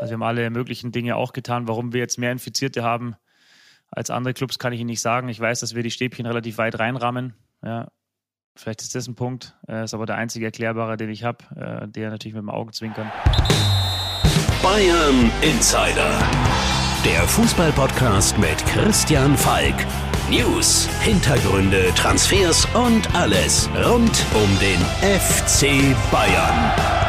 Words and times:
Also 0.00 0.12
wir 0.12 0.14
haben 0.14 0.22
alle 0.22 0.48
möglichen 0.48 0.92
Dinge 0.92 1.16
auch 1.16 1.34
getan. 1.34 1.68
Warum 1.68 1.92
wir 1.92 2.00
jetzt 2.00 2.18
mehr 2.18 2.32
Infizierte 2.32 2.82
haben 2.82 3.16
als 3.90 4.08
andere 4.08 4.32
Clubs, 4.32 4.58
kann 4.58 4.72
ich 4.72 4.80
Ihnen 4.80 4.86
nicht 4.86 5.02
sagen. 5.02 5.28
Ich 5.28 5.38
weiß, 5.38 5.60
dass 5.60 5.74
wir 5.74 5.82
die 5.82 5.90
Stäbchen 5.90 6.24
relativ 6.24 6.56
weit 6.56 6.78
reinrahmen. 6.78 7.34
Ja, 7.62 7.88
vielleicht 8.56 8.80
ist 8.80 8.94
das 8.94 9.06
ein 9.08 9.14
Punkt. 9.14 9.54
Äh, 9.68 9.84
ist 9.84 9.92
aber 9.92 10.06
der 10.06 10.16
einzige 10.16 10.46
erklärbare, 10.46 10.96
den 10.96 11.10
ich 11.10 11.22
habe, 11.22 11.44
äh, 11.54 11.86
der 11.86 12.08
natürlich 12.08 12.32
mit 12.32 12.40
dem 12.40 12.48
Augenzwinkern. 12.48 13.12
Bayern 14.62 15.30
Insider. 15.42 16.18
Der 17.04 17.20
Fußballpodcast 17.28 18.38
mit 18.38 18.56
Christian 18.66 19.36
Falk. 19.36 19.74
News, 20.30 20.88
Hintergründe, 21.02 21.92
Transfers 21.94 22.66
und 22.74 23.14
alles 23.14 23.68
rund 23.84 24.24
um 24.34 24.58
den 24.60 24.80
FC 25.02 25.94
Bayern. 26.10 26.99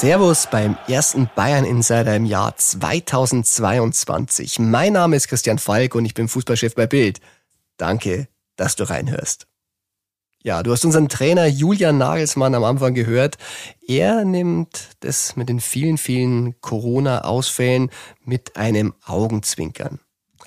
Servus 0.00 0.48
beim 0.50 0.78
ersten 0.88 1.28
Bayern 1.36 1.66
Insider 1.66 2.16
im 2.16 2.24
Jahr 2.24 2.56
2022. 2.56 4.58
Mein 4.58 4.94
Name 4.94 5.14
ist 5.14 5.28
Christian 5.28 5.58
Falk 5.58 5.94
und 5.94 6.06
ich 6.06 6.14
bin 6.14 6.28
Fußballchef 6.28 6.74
bei 6.74 6.86
Bild. 6.86 7.20
Danke, 7.76 8.26
dass 8.56 8.74
du 8.74 8.88
reinhörst. 8.88 9.46
Ja, 10.42 10.62
du 10.62 10.72
hast 10.72 10.84
unseren 10.84 11.08
Trainer 11.08 11.46
Julian 11.46 11.98
Nagelsmann 11.98 12.54
am 12.54 12.64
Anfang 12.64 12.94
gehört. 12.94 13.36
Er 13.86 14.24
nimmt 14.24 14.88
das 15.00 15.36
mit 15.36 15.50
den 15.50 15.60
vielen, 15.60 15.98
vielen 15.98 16.58
Corona-Ausfällen 16.62 17.90
mit 18.24 18.56
einem 18.56 18.94
Augenzwinkern. 19.04 20.00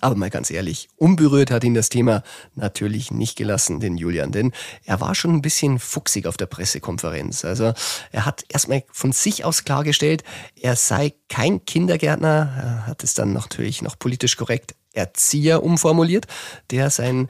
Aber 0.06 0.14
mal 0.14 0.30
ganz 0.30 0.52
ehrlich, 0.52 0.88
unberührt 0.98 1.50
hat 1.50 1.64
ihn 1.64 1.74
das 1.74 1.90
Thema 1.90 2.22
natürlich 2.54 3.10
nicht 3.10 3.36
gelassen, 3.36 3.80
den 3.80 3.98
Julian, 3.98 4.32
denn 4.32 4.52
er 4.84 5.02
war 5.02 5.16
schon 5.16 5.32
ein 5.32 5.42
bisschen 5.42 5.80
fuchsig 5.80 6.28
auf 6.28 6.38
der 6.38 6.46
Pressekonferenz. 6.46 7.44
Also 7.44 7.74
er 8.12 8.26
hat 8.28 8.46
erstmal 8.48 8.84
von 8.92 9.14
sich 9.14 9.46
aus 9.46 9.64
klargestellt, 9.64 10.24
er 10.62 10.76
sei 10.76 11.16
kein 11.28 11.66
Kindergärtner, 11.66 12.54
er 12.56 12.86
hat 12.86 13.04
es 13.04 13.16
dann 13.16 13.34
natürlich 13.34 13.82
noch 13.82 13.98
politisch 13.98 14.38
korrekt 14.38 14.76
Erzieher 14.94 15.64
umformuliert, 15.64 16.28
der 16.70 16.92
seinen 16.92 17.28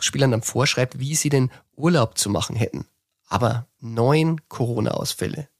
Spielern 0.00 0.30
dann 0.30 0.40
vorschreibt, 0.40 0.98
wie 0.98 1.16
sie 1.16 1.28
den 1.28 1.50
Urlaub 1.76 2.16
zu 2.16 2.30
machen 2.30 2.56
hätten. 2.56 2.86
Aber 3.28 3.68
neun 3.80 4.40
Corona-Ausfälle. 4.48 5.50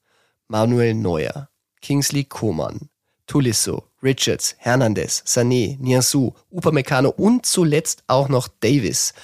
Manuel 0.49 0.95
Neuer, 0.95 1.51
Kingsley 1.83 2.25
Coman, 2.25 2.89
Tulisso, 3.27 3.85
Richards, 4.03 4.55
Hernandez, 4.59 5.23
Sané, 5.27 5.77
Niasu, 5.81 6.33
Upamecano 6.51 7.11
und 7.11 7.47
zuletzt 7.47 8.05
auch 8.07 8.29
noch 8.29 8.49
Davis. 8.49 9.15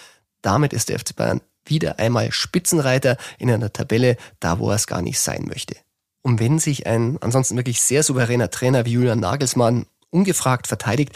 Damit 0.42 0.72
ist 0.72 0.88
der 0.88 0.98
FC 0.98 1.14
Bayern 1.14 1.40
wieder 1.64 1.98
einmal 1.98 2.32
Spitzenreiter 2.32 3.16
in 3.38 3.50
einer 3.50 3.72
Tabelle, 3.72 4.16
da 4.40 4.58
wo 4.58 4.70
er 4.70 4.76
es 4.76 4.86
gar 4.86 5.02
nicht 5.02 5.20
sein 5.20 5.44
möchte. 5.46 5.76
Und 6.22 6.40
wenn 6.40 6.58
sich 6.58 6.86
ein 6.86 7.18
ansonsten 7.20 7.56
wirklich 7.56 7.80
sehr 7.80 8.02
souveräner 8.02 8.50
Trainer 8.50 8.84
wie 8.84 8.92
Julian 8.92 9.20
Nagelsmann 9.20 9.86
ungefragt 10.10 10.66
verteidigt, 10.66 11.12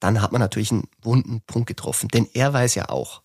dann 0.00 0.20
hat 0.20 0.32
man 0.32 0.40
natürlich 0.40 0.70
einen 0.70 0.88
wunden 1.02 1.40
Punkt 1.46 1.66
getroffen. 1.66 2.08
Denn 2.08 2.28
er 2.34 2.52
weiß 2.52 2.74
ja 2.74 2.88
auch, 2.88 3.22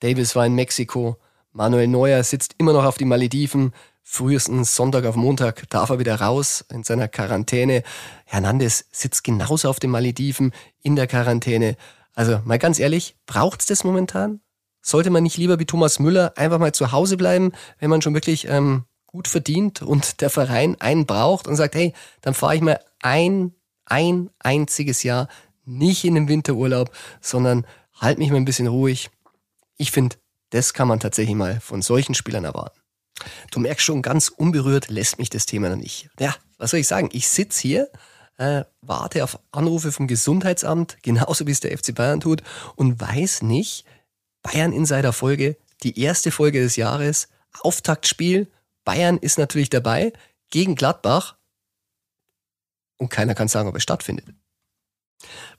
Davis 0.00 0.36
war 0.36 0.46
in 0.46 0.54
Mexiko, 0.54 1.16
Manuel 1.52 1.88
Neuer 1.88 2.22
sitzt 2.24 2.54
immer 2.58 2.72
noch 2.72 2.84
auf 2.84 2.98
die 2.98 3.04
Malediven, 3.04 3.72
frühestens 4.04 4.76
Sonntag 4.76 5.06
auf 5.06 5.16
Montag 5.16 5.68
darf 5.70 5.90
er 5.90 5.98
wieder 5.98 6.20
raus 6.20 6.64
in 6.70 6.84
seiner 6.84 7.08
Quarantäne. 7.08 7.82
Hernandez 8.26 8.84
sitzt 8.92 9.24
genauso 9.24 9.68
auf 9.68 9.80
den 9.80 9.90
Malediven 9.90 10.52
in 10.82 10.94
der 10.94 11.08
Quarantäne. 11.08 11.76
Also 12.14 12.40
mal 12.44 12.58
ganz 12.58 12.78
ehrlich, 12.78 13.16
braucht's 13.26 13.66
das 13.66 13.82
momentan? 13.82 14.40
Sollte 14.82 15.10
man 15.10 15.22
nicht 15.22 15.38
lieber 15.38 15.58
wie 15.58 15.64
Thomas 15.64 15.98
Müller 15.98 16.34
einfach 16.36 16.58
mal 16.58 16.72
zu 16.72 16.92
Hause 16.92 17.16
bleiben, 17.16 17.52
wenn 17.80 17.90
man 17.90 18.02
schon 18.02 18.14
wirklich 18.14 18.46
ähm, 18.48 18.84
gut 19.06 19.26
verdient 19.26 19.82
und 19.82 20.20
der 20.20 20.30
Verein 20.30 20.76
einen 20.80 21.06
braucht 21.06 21.48
und 21.48 21.56
sagt, 21.56 21.74
hey, 21.74 21.94
dann 22.20 22.34
fahre 22.34 22.56
ich 22.56 22.60
mal 22.60 22.78
ein, 23.00 23.54
ein 23.86 24.30
einziges 24.38 25.02
Jahr 25.02 25.28
nicht 25.64 26.04
in 26.04 26.14
den 26.14 26.28
Winterurlaub, 26.28 26.90
sondern 27.22 27.66
halt 27.98 28.18
mich 28.18 28.30
mal 28.30 28.36
ein 28.36 28.44
bisschen 28.44 28.66
ruhig, 28.66 29.10
ich 29.76 29.90
finde, 29.90 30.16
das 30.50 30.74
kann 30.74 30.88
man 30.88 31.00
tatsächlich 31.00 31.34
mal 31.34 31.58
von 31.60 31.82
solchen 31.82 32.14
Spielern 32.14 32.44
erwarten. 32.44 32.83
Du 33.50 33.60
merkst 33.60 33.84
schon, 33.84 34.02
ganz 34.02 34.28
unberührt 34.28 34.88
lässt 34.88 35.18
mich 35.18 35.30
das 35.30 35.46
Thema 35.46 35.68
noch 35.68 35.76
nicht. 35.76 36.10
Ja, 36.18 36.34
was 36.58 36.70
soll 36.70 36.80
ich 36.80 36.88
sagen? 36.88 37.08
Ich 37.12 37.28
sitze 37.28 37.62
hier, 37.62 37.90
äh, 38.36 38.64
warte 38.80 39.22
auf 39.24 39.38
Anrufe 39.52 39.92
vom 39.92 40.06
Gesundheitsamt, 40.08 40.98
genauso 41.02 41.46
wie 41.46 41.52
es 41.52 41.60
der 41.60 41.76
FC 41.76 41.94
Bayern 41.94 42.20
tut, 42.20 42.42
und 42.76 43.00
weiß 43.00 43.42
nicht, 43.42 43.84
Bayern 44.42 44.72
Insider 44.72 45.12
Folge, 45.12 45.56
die 45.82 45.98
erste 46.00 46.30
Folge 46.30 46.60
des 46.60 46.76
Jahres, 46.76 47.28
Auftaktspiel, 47.60 48.50
Bayern 48.84 49.18
ist 49.18 49.38
natürlich 49.38 49.70
dabei, 49.70 50.12
gegen 50.50 50.74
Gladbach, 50.74 51.36
und 52.96 53.08
keiner 53.08 53.34
kann 53.34 53.48
sagen, 53.48 53.68
ob 53.68 53.76
es 53.76 53.82
stattfindet. 53.82 54.26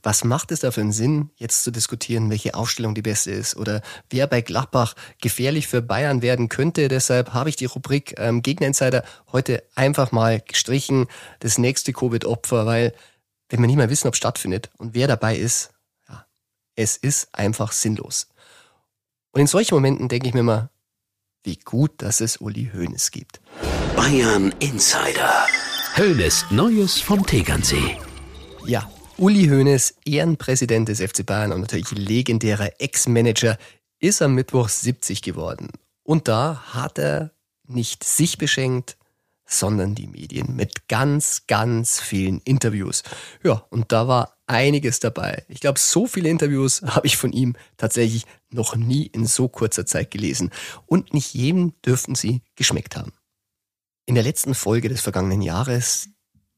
Was 0.03 0.23
macht 0.23 0.51
es 0.51 0.59
da 0.59 0.71
für 0.71 0.81
einen 0.81 0.91
Sinn, 0.91 1.31
jetzt 1.35 1.63
zu 1.63 1.71
diskutieren, 1.71 2.29
welche 2.29 2.53
Aufstellung 2.55 2.95
die 2.95 3.01
beste 3.01 3.31
ist 3.31 3.55
oder 3.55 3.81
wer 4.09 4.27
bei 4.27 4.41
Gladbach 4.41 4.95
gefährlich 5.21 5.67
für 5.67 5.81
Bayern 5.81 6.21
werden 6.21 6.49
könnte? 6.49 6.87
Deshalb 6.87 7.33
habe 7.33 7.49
ich 7.49 7.55
die 7.55 7.65
Rubrik 7.65 8.15
ähm, 8.17 8.41
Gegner-Insider 8.41 9.03
heute 9.31 9.63
einfach 9.75 10.11
mal 10.11 10.41
gestrichen, 10.41 11.07
das 11.39 11.57
nächste 11.57 11.93
Covid-Opfer, 11.93 12.65
weil 12.65 12.93
wenn 13.49 13.59
wir 13.61 13.67
nicht 13.67 13.77
mehr 13.77 13.89
wissen, 13.89 14.07
ob 14.07 14.13
es 14.13 14.17
stattfindet 14.17 14.69
und 14.77 14.93
wer 14.93 15.07
dabei 15.07 15.35
ist, 15.37 15.71
ja, 16.09 16.25
es 16.75 16.97
ist 16.97 17.29
einfach 17.33 17.71
sinnlos. 17.71 18.27
Und 19.31 19.41
in 19.41 19.47
solchen 19.47 19.75
Momenten 19.75 20.07
denke 20.07 20.27
ich 20.27 20.33
mir 20.33 20.39
immer, 20.41 20.69
wie 21.43 21.57
gut, 21.57 22.01
dass 22.01 22.21
es 22.21 22.37
Uli 22.37 22.71
Hoeneß 22.73 23.11
gibt. 23.11 23.39
Bayern 23.95 24.53
Insider. 24.59 25.45
Hoeneß 25.97 26.45
Neues 26.51 26.99
vom 26.99 27.25
Tegernsee. 27.25 27.97
Ja, 28.65 28.89
Uli 29.17 29.47
Hoeneß, 29.47 29.95
Ehrenpräsident 30.03 30.89
des 30.89 30.99
FC 30.99 31.25
Bayern 31.25 31.53
und 31.53 31.61
natürlich 31.61 31.91
legendärer 31.91 32.69
Ex-Manager, 32.79 33.57
ist 33.99 34.21
am 34.21 34.35
Mittwoch 34.35 34.67
70 34.67 35.21
geworden. 35.21 35.69
Und 36.03 36.27
da 36.27 36.61
hat 36.73 36.99
er 36.99 37.31
nicht 37.65 38.03
sich 38.03 38.37
beschenkt, 38.37 38.97
sondern 39.45 39.95
die 39.95 40.07
Medien 40.07 40.57
mit 40.57 40.89
ganz, 40.89 41.47
ganz 41.47 42.01
vielen 42.01 42.41
Interviews. 42.41 43.03
Ja, 43.41 43.65
und 43.69 43.93
da 43.93 44.09
war 44.09 44.35
einiges 44.47 44.99
dabei. 44.99 45.45
Ich 45.47 45.61
glaube, 45.61 45.79
so 45.79 46.07
viele 46.07 46.27
Interviews 46.27 46.81
habe 46.85 47.07
ich 47.07 47.15
von 47.15 47.31
ihm 47.31 47.55
tatsächlich 47.77 48.25
noch 48.49 48.75
nie 48.75 49.05
in 49.05 49.25
so 49.25 49.47
kurzer 49.47 49.85
Zeit 49.85 50.11
gelesen. 50.11 50.51
Und 50.87 51.13
nicht 51.13 51.33
jedem 51.33 51.73
dürften 51.85 52.15
sie 52.15 52.41
geschmeckt 52.57 52.97
haben. 52.97 53.13
In 54.05 54.15
der 54.15 54.25
letzten 54.25 54.55
Folge 54.55 54.89
des 54.89 54.99
vergangenen 54.99 55.41
Jahres, 55.41 56.09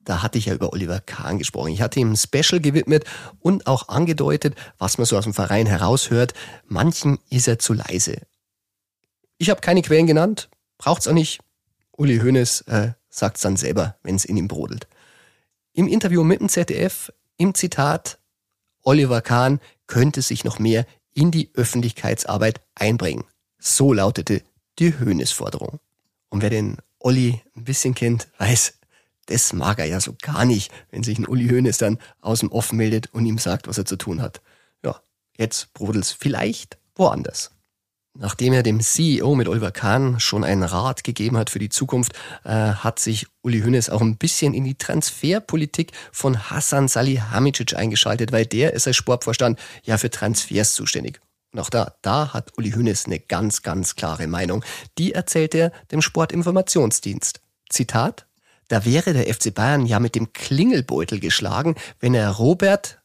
da 0.08 0.24
hatte 0.24 0.38
ich 0.38 0.46
ja 0.46 0.54
über 0.54 0.72
Oliver 0.72 1.02
Kahn 1.02 1.38
gesprochen. 1.38 1.74
Ich 1.74 1.82
hatte 1.82 2.00
ihm 2.00 2.14
ein 2.14 2.18
Special 2.18 2.62
gewidmet 2.62 3.04
und 3.40 3.68
auch 3.68 3.90
angedeutet, 3.90 4.56
was 4.78 4.98
man 4.98 5.06
so 5.06 5.18
aus 5.18 5.26
dem 5.26 5.34
Verein 5.34 5.66
heraushört. 5.66 6.34
Manchen 6.66 7.20
ist 7.30 7.48
er 7.48 7.60
zu 7.60 7.74
leise. 7.74 8.22
Ich 9.38 9.50
habe 9.50 9.60
keine 9.60 9.82
Quellen 9.82 10.08
genannt, 10.08 10.50
braucht's 10.78 11.10
auch 11.10 11.14
nicht. 11.14 11.42
Uli 11.92 12.20
Hoeneß 12.20 12.62
äh, 12.62 12.94
sagt's 13.10 13.42
dann 13.42 13.58
selber, 13.58 13.98
wenn 14.02 14.16
es 14.16 14.24
in 14.24 14.38
ihm 14.38 14.48
brodelt. 14.48 14.88
Im 15.74 15.90
Interview 15.90 16.24
mit 16.24 16.40
dem 16.40 16.48
ZDF, 16.48 17.12
im 17.36 17.54
Zitat, 17.54 18.18
Oliver 18.84 19.22
Kahn 19.22 19.60
könnte 19.88 20.22
sich 20.22 20.46
noch 20.46 20.58
mehr 20.58 20.86
in 21.14 21.32
die 21.32 21.52
Öffentlichkeitsarbeit 21.54 22.62
einbringen. 22.76 23.26
So 23.60 23.92
lautete 23.92 24.42
die 24.80 24.94
Hoeneß-Forderung. 24.98 25.80
Und 26.30 26.42
wer 26.42 26.50
den 26.50 26.78
Olli 27.00 27.42
ein 27.56 27.66
bisschen 27.66 27.94
kennt, 27.94 28.30
weiß, 28.38 28.77
das 29.28 29.54
mag 29.54 29.80
er 29.80 29.86
ja 29.86 30.00
so 30.00 30.16
gar 30.22 30.46
nicht, 30.46 30.72
wenn 30.90 31.04
sich 31.04 31.20
ein 31.20 31.28
Uli 31.28 31.48
Hoeneß 31.48 31.78
dann 31.78 32.00
aus 32.22 32.40
dem 32.40 32.52
Off 32.52 32.74
meldet 32.74 33.14
und 33.14 33.26
ihm 33.26 33.38
sagt, 33.38 33.68
was 33.68 33.78
er 33.78 33.86
zu 33.86 33.96
tun 33.96 34.22
hat. 34.22 34.42
Ja, 34.84 35.00
jetzt 35.38 35.74
brodelt's 35.74 36.12
vielleicht 36.12 36.78
woanders. 36.96 37.52
Nachdem 38.20 38.54
er 38.54 38.64
dem 38.64 38.82
CEO 38.82 39.36
mit 39.36 39.48
Oliver 39.48 39.72
Kahn 39.72 40.20
schon 40.20 40.44
einen 40.44 40.64
Rat 40.64 41.04
gegeben 41.04 41.38
hat 41.38 41.52
für 41.52 41.60
die 41.60 41.70
Zukunft, 41.70 42.14
äh, 42.44 42.50
hat 42.50 42.98
sich 42.98 43.28
Uli 43.44 43.62
Hoeneß 43.62 43.92
auch 43.92 44.02
ein 44.02 44.18
bisschen 44.18 44.56
in 44.56 44.64
die 44.64 44.76
Transferpolitik 44.76 45.92
von 46.12 46.50
Hassan 46.50 46.88
Salihamidzic 46.88 47.76
eingeschaltet, 47.76 48.32
weil 48.32 48.48
der 48.48 48.74
ist 48.74 48.88
als 48.88 48.96
Sportvorstand 48.96 49.60
ja 49.84 50.00
für 50.00 50.10
Transfers 50.10 50.74
zuständig. 50.74 51.20
Und 51.54 51.60
auch 51.60 51.70
da, 51.70 51.94
da 52.02 52.34
hat 52.34 52.58
Uli 52.58 52.72
Hoeneß 52.72 53.06
eine 53.06 53.20
ganz, 53.20 53.62
ganz 53.62 53.96
klare 53.96 54.26
Meinung. 54.26 54.66
Die 54.98 55.14
erzählt 55.14 55.54
er 55.54 55.72
dem 55.92 56.02
Sportinformationsdienst. 56.02 57.42
Zitat, 57.70 58.27
da 58.68 58.86
wäre 58.86 59.14
der 59.14 59.34
FC 59.34 59.54
Bayern 59.54 59.86
ja 59.86 60.00
mit 60.00 60.16
dem 60.16 60.34
Klingelbeutel 60.34 61.20
geschlagen, 61.20 61.76
wenn 62.00 62.14
er 62.14 62.32
Robert, 62.32 63.02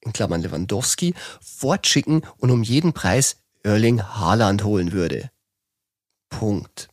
in 0.00 0.12
Klammern 0.12 0.42
Lewandowski, 0.42 1.14
fortschicken 1.40 2.22
und 2.38 2.50
um 2.50 2.62
jeden 2.62 2.92
Preis 2.92 3.36
Erling 3.62 4.02
Haaland 4.02 4.64
holen 4.64 4.92
würde. 4.92 5.30
Punkt. 6.28 6.88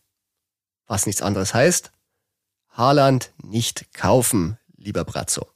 Was 0.86 1.06
nichts 1.06 1.22
anderes 1.22 1.54
heißt, 1.54 1.92
Haaland 2.70 3.34
nicht 3.44 3.94
kaufen, 3.94 4.58
lieber 4.76 5.04
Brazzo. 5.04 5.48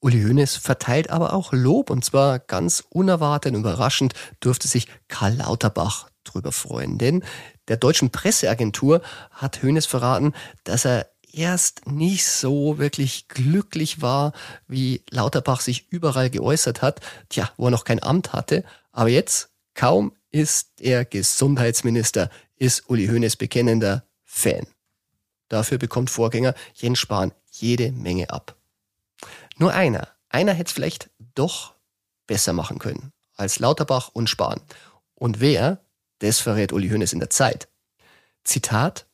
Uli 0.00 0.22
Hoeneß 0.22 0.56
verteilt 0.56 1.10
aber 1.10 1.32
auch 1.32 1.52
Lob 1.52 1.90
und 1.90 2.04
zwar 2.04 2.38
ganz 2.38 2.84
unerwartet 2.88 3.54
und 3.54 3.60
überraschend 3.60 4.14
dürfte 4.42 4.68
sich 4.68 4.86
Karl 5.08 5.34
Lauterbach 5.34 6.08
drüber 6.22 6.52
freuen, 6.52 6.98
denn 6.98 7.24
der 7.66 7.78
deutschen 7.78 8.10
Presseagentur 8.10 9.02
hat 9.32 9.62
Hoeneß 9.62 9.86
verraten, 9.86 10.34
dass 10.62 10.84
er 10.84 11.10
erst 11.38 11.86
nicht 11.86 12.26
so 12.26 12.78
wirklich 12.78 13.28
glücklich 13.28 14.02
war, 14.02 14.32
wie 14.66 15.02
Lauterbach 15.08 15.60
sich 15.60 15.86
überall 15.90 16.30
geäußert 16.30 16.82
hat, 16.82 17.00
tja, 17.28 17.50
wo 17.56 17.68
er 17.68 17.70
noch 17.70 17.84
kein 17.84 18.02
Amt 18.02 18.32
hatte. 18.32 18.64
Aber 18.90 19.08
jetzt, 19.08 19.50
kaum 19.74 20.12
ist 20.30 20.80
er 20.80 21.04
Gesundheitsminister, 21.04 22.28
ist 22.56 22.90
Uli 22.90 23.06
Hoeneß 23.06 23.36
bekennender 23.36 24.04
Fan. 24.24 24.66
Dafür 25.48 25.78
bekommt 25.78 26.10
Vorgänger 26.10 26.54
Jens 26.74 26.98
Spahn 26.98 27.32
jede 27.52 27.92
Menge 27.92 28.30
ab. 28.30 28.56
Nur 29.56 29.72
einer, 29.72 30.08
einer 30.28 30.52
hätte 30.52 30.68
es 30.68 30.72
vielleicht 30.72 31.08
doch 31.34 31.74
besser 32.26 32.52
machen 32.52 32.78
können 32.78 33.12
als 33.36 33.60
Lauterbach 33.60 34.10
und 34.12 34.28
Spahn. 34.28 34.60
Und 35.14 35.40
wer, 35.40 35.80
das 36.18 36.40
verrät 36.40 36.72
Uli 36.72 36.88
Hoeneß 36.88 37.12
in 37.12 37.20
der 37.20 37.30
Zeit. 37.30 37.68
Zitat, 38.42 39.06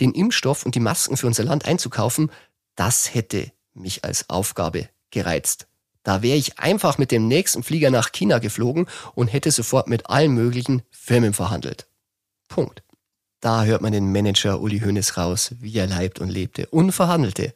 den 0.00 0.12
Impfstoff 0.12 0.64
und 0.64 0.74
die 0.74 0.80
Masken 0.80 1.16
für 1.16 1.26
unser 1.26 1.44
Land 1.44 1.64
einzukaufen, 1.64 2.30
das 2.76 3.14
hätte 3.14 3.52
mich 3.74 4.04
als 4.04 4.28
Aufgabe 4.30 4.88
gereizt. 5.10 5.66
Da 6.02 6.22
wäre 6.22 6.36
ich 6.36 6.58
einfach 6.58 6.98
mit 6.98 7.10
dem 7.10 7.28
nächsten 7.28 7.62
Flieger 7.62 7.90
nach 7.90 8.12
China 8.12 8.38
geflogen 8.38 8.86
und 9.14 9.28
hätte 9.28 9.50
sofort 9.50 9.88
mit 9.88 10.10
allen 10.10 10.32
möglichen 10.32 10.82
Firmen 10.90 11.32
verhandelt. 11.32 11.86
Punkt. 12.48 12.82
Da 13.40 13.64
hört 13.64 13.82
man 13.82 13.92
den 13.92 14.12
Manager 14.12 14.60
Uli 14.60 14.80
Hoeneß 14.80 15.16
raus, 15.16 15.54
wie 15.60 15.76
er 15.76 15.86
leibt 15.86 16.18
und 16.18 16.30
lebte 16.30 16.66
und 16.68 16.92
verhandelte. 16.92 17.54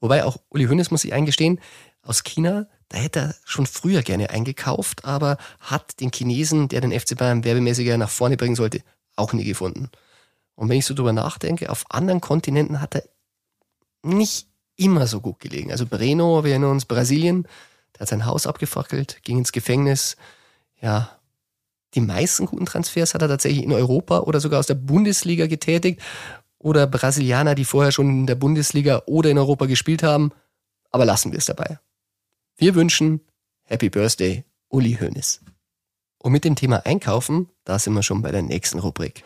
Wobei 0.00 0.24
auch 0.24 0.38
Uli 0.50 0.66
Hoeneß 0.66 0.90
muss 0.90 1.02
sich 1.02 1.12
eingestehen, 1.12 1.60
aus 2.02 2.24
China, 2.24 2.68
da 2.88 2.98
hätte 2.98 3.20
er 3.20 3.34
schon 3.44 3.66
früher 3.66 4.02
gerne 4.02 4.30
eingekauft, 4.30 5.04
aber 5.04 5.36
hat 5.60 6.00
den 6.00 6.10
Chinesen, 6.12 6.68
der 6.68 6.80
den 6.80 6.98
FC 6.98 7.16
Bayern 7.16 7.44
werbemäßiger 7.44 7.98
nach 7.98 8.10
vorne 8.10 8.36
bringen 8.36 8.56
sollte, 8.56 8.80
auch 9.16 9.32
nie 9.32 9.44
gefunden. 9.44 9.90
Und 10.58 10.68
wenn 10.68 10.78
ich 10.78 10.86
so 10.86 10.94
drüber 10.94 11.12
nachdenke, 11.12 11.70
auf 11.70 11.84
anderen 11.88 12.20
Kontinenten 12.20 12.80
hat 12.80 12.96
er 12.96 13.04
nicht 14.02 14.48
immer 14.74 15.06
so 15.06 15.20
gut 15.20 15.38
gelegen. 15.38 15.70
Also 15.70 15.86
Breno, 15.86 16.42
wir 16.42 16.50
erinnern 16.50 16.72
uns, 16.72 16.84
Brasilien, 16.84 17.44
der 17.94 18.00
hat 18.00 18.08
sein 18.08 18.26
Haus 18.26 18.44
abgefackelt, 18.44 19.22
ging 19.22 19.38
ins 19.38 19.52
Gefängnis. 19.52 20.16
Ja, 20.80 21.16
die 21.94 22.00
meisten 22.00 22.46
guten 22.46 22.66
Transfers 22.66 23.14
hat 23.14 23.22
er 23.22 23.28
tatsächlich 23.28 23.62
in 23.62 23.72
Europa 23.72 24.18
oder 24.18 24.40
sogar 24.40 24.58
aus 24.58 24.66
der 24.66 24.74
Bundesliga 24.74 25.46
getätigt. 25.46 26.02
Oder 26.58 26.88
Brasilianer, 26.88 27.54
die 27.54 27.64
vorher 27.64 27.92
schon 27.92 28.10
in 28.10 28.26
der 28.26 28.34
Bundesliga 28.34 29.02
oder 29.06 29.30
in 29.30 29.38
Europa 29.38 29.66
gespielt 29.66 30.02
haben. 30.02 30.32
Aber 30.90 31.04
lassen 31.04 31.30
wir 31.30 31.38
es 31.38 31.46
dabei. 31.46 31.78
Wir 32.56 32.74
wünschen 32.74 33.20
Happy 33.62 33.90
Birthday, 33.90 34.44
Uli 34.70 34.98
Hoeneß. 35.00 35.40
Und 36.18 36.32
mit 36.32 36.42
dem 36.42 36.56
Thema 36.56 36.84
Einkaufen, 36.84 37.48
da 37.62 37.78
sind 37.78 37.94
wir 37.94 38.02
schon 38.02 38.22
bei 38.22 38.32
der 38.32 38.42
nächsten 38.42 38.80
Rubrik. 38.80 39.22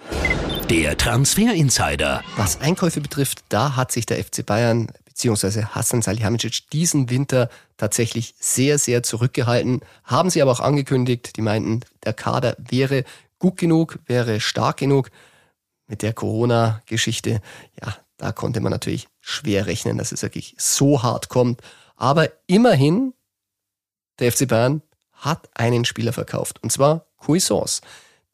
Der 0.72 0.96
Transfer 0.96 1.52
Insider. 1.52 2.24
Was 2.38 2.58
Einkäufe 2.62 3.02
betrifft, 3.02 3.44
da 3.50 3.76
hat 3.76 3.92
sich 3.92 4.06
der 4.06 4.24
FC 4.24 4.46
Bayern 4.46 4.90
bzw. 5.04 5.64
Hassan 5.66 6.00
Salihamidzic 6.00 6.70
diesen 6.70 7.10
Winter 7.10 7.50
tatsächlich 7.76 8.34
sehr, 8.40 8.78
sehr 8.78 9.02
zurückgehalten. 9.02 9.82
Haben 10.04 10.30
sie 10.30 10.40
aber 10.40 10.50
auch 10.50 10.60
angekündigt. 10.60 11.36
Die 11.36 11.42
meinten, 11.42 11.80
der 12.06 12.14
Kader 12.14 12.56
wäre 12.58 13.04
gut 13.38 13.58
genug, 13.58 13.98
wäre 14.06 14.40
stark 14.40 14.78
genug. 14.78 15.10
Mit 15.88 16.00
der 16.00 16.14
Corona-Geschichte, 16.14 17.42
ja, 17.82 17.94
da 18.16 18.32
konnte 18.32 18.60
man 18.60 18.72
natürlich 18.72 19.08
schwer 19.20 19.66
rechnen, 19.66 19.98
dass 19.98 20.10
es 20.10 20.22
wirklich 20.22 20.54
so 20.56 21.02
hart 21.02 21.28
kommt. 21.28 21.60
Aber 21.96 22.30
immerhin, 22.46 23.12
der 24.20 24.32
FC 24.32 24.48
Bayern 24.48 24.80
hat 25.12 25.50
einen 25.52 25.84
Spieler 25.84 26.14
verkauft. 26.14 26.62
Und 26.62 26.72
zwar 26.72 27.04
Cuisance 27.18 27.82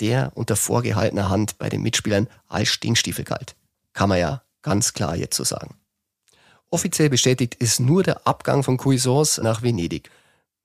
der 0.00 0.33
unter 0.35 0.56
vorgehaltener 0.56 1.29
Hand 1.29 1.59
bei 1.59 1.69
den 1.69 1.83
Mitspielern 1.83 2.29
als 2.49 2.69
Stinkstiefel 2.69 3.25
galt. 3.25 3.56
Kann 3.93 4.09
man 4.09 4.19
ja 4.19 4.43
ganz 4.62 4.93
klar 4.93 5.17
jetzt 5.17 5.37
so 5.37 5.45
sagen. 5.45 5.75
Offiziell 6.71 7.09
bestätigt 7.09 7.55
ist 7.55 7.81
nur 7.81 8.03
der 8.03 8.27
Abgang 8.27 8.62
von 8.62 8.77
Cuisance 8.77 9.43
nach 9.43 9.62
Venedig. 9.62 10.11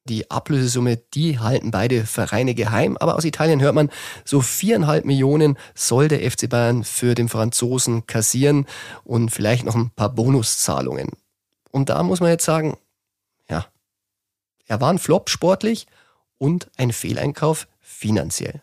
Die 0.06 0.30
Ablösesumme, 0.30 0.98
die 0.98 1.40
halten 1.40 1.72
beide 1.72 2.06
Vereine 2.06 2.56
geheim, 2.56 2.98
aber 2.98 3.16
aus 3.16 3.24
Italien 3.24 3.62
hört 3.62 3.74
man, 3.74 3.90
so 4.26 4.42
viereinhalb 4.42 5.06
Millionen 5.06 5.58
soll 5.76 6.10
der 6.10 6.30
FC 6.30 6.50
Bayern 6.50 6.84
für 6.84 7.16
den 7.16 7.30
Franzosen 7.30 8.06
kassieren 8.06 8.68
und 9.06 9.30
vielleicht 9.30 9.66
noch 9.66 9.76
ein 9.76 9.92
paar 9.92 10.10
Bonuszahlungen. 10.10 11.10
Und 11.72 11.90
da 11.90 12.04
muss 12.04 12.20
man 12.20 12.30
jetzt 12.30 12.44
sagen, 12.44 12.78
ja, 13.50 13.66
er 14.66 14.82
war 14.82 14.90
ein 14.90 15.00
Flop 15.00 15.30
sportlich 15.30 15.88
und 16.38 16.70
ein 16.76 16.92
Fehleinkauf 16.92 17.68
finanziell. 17.80 18.62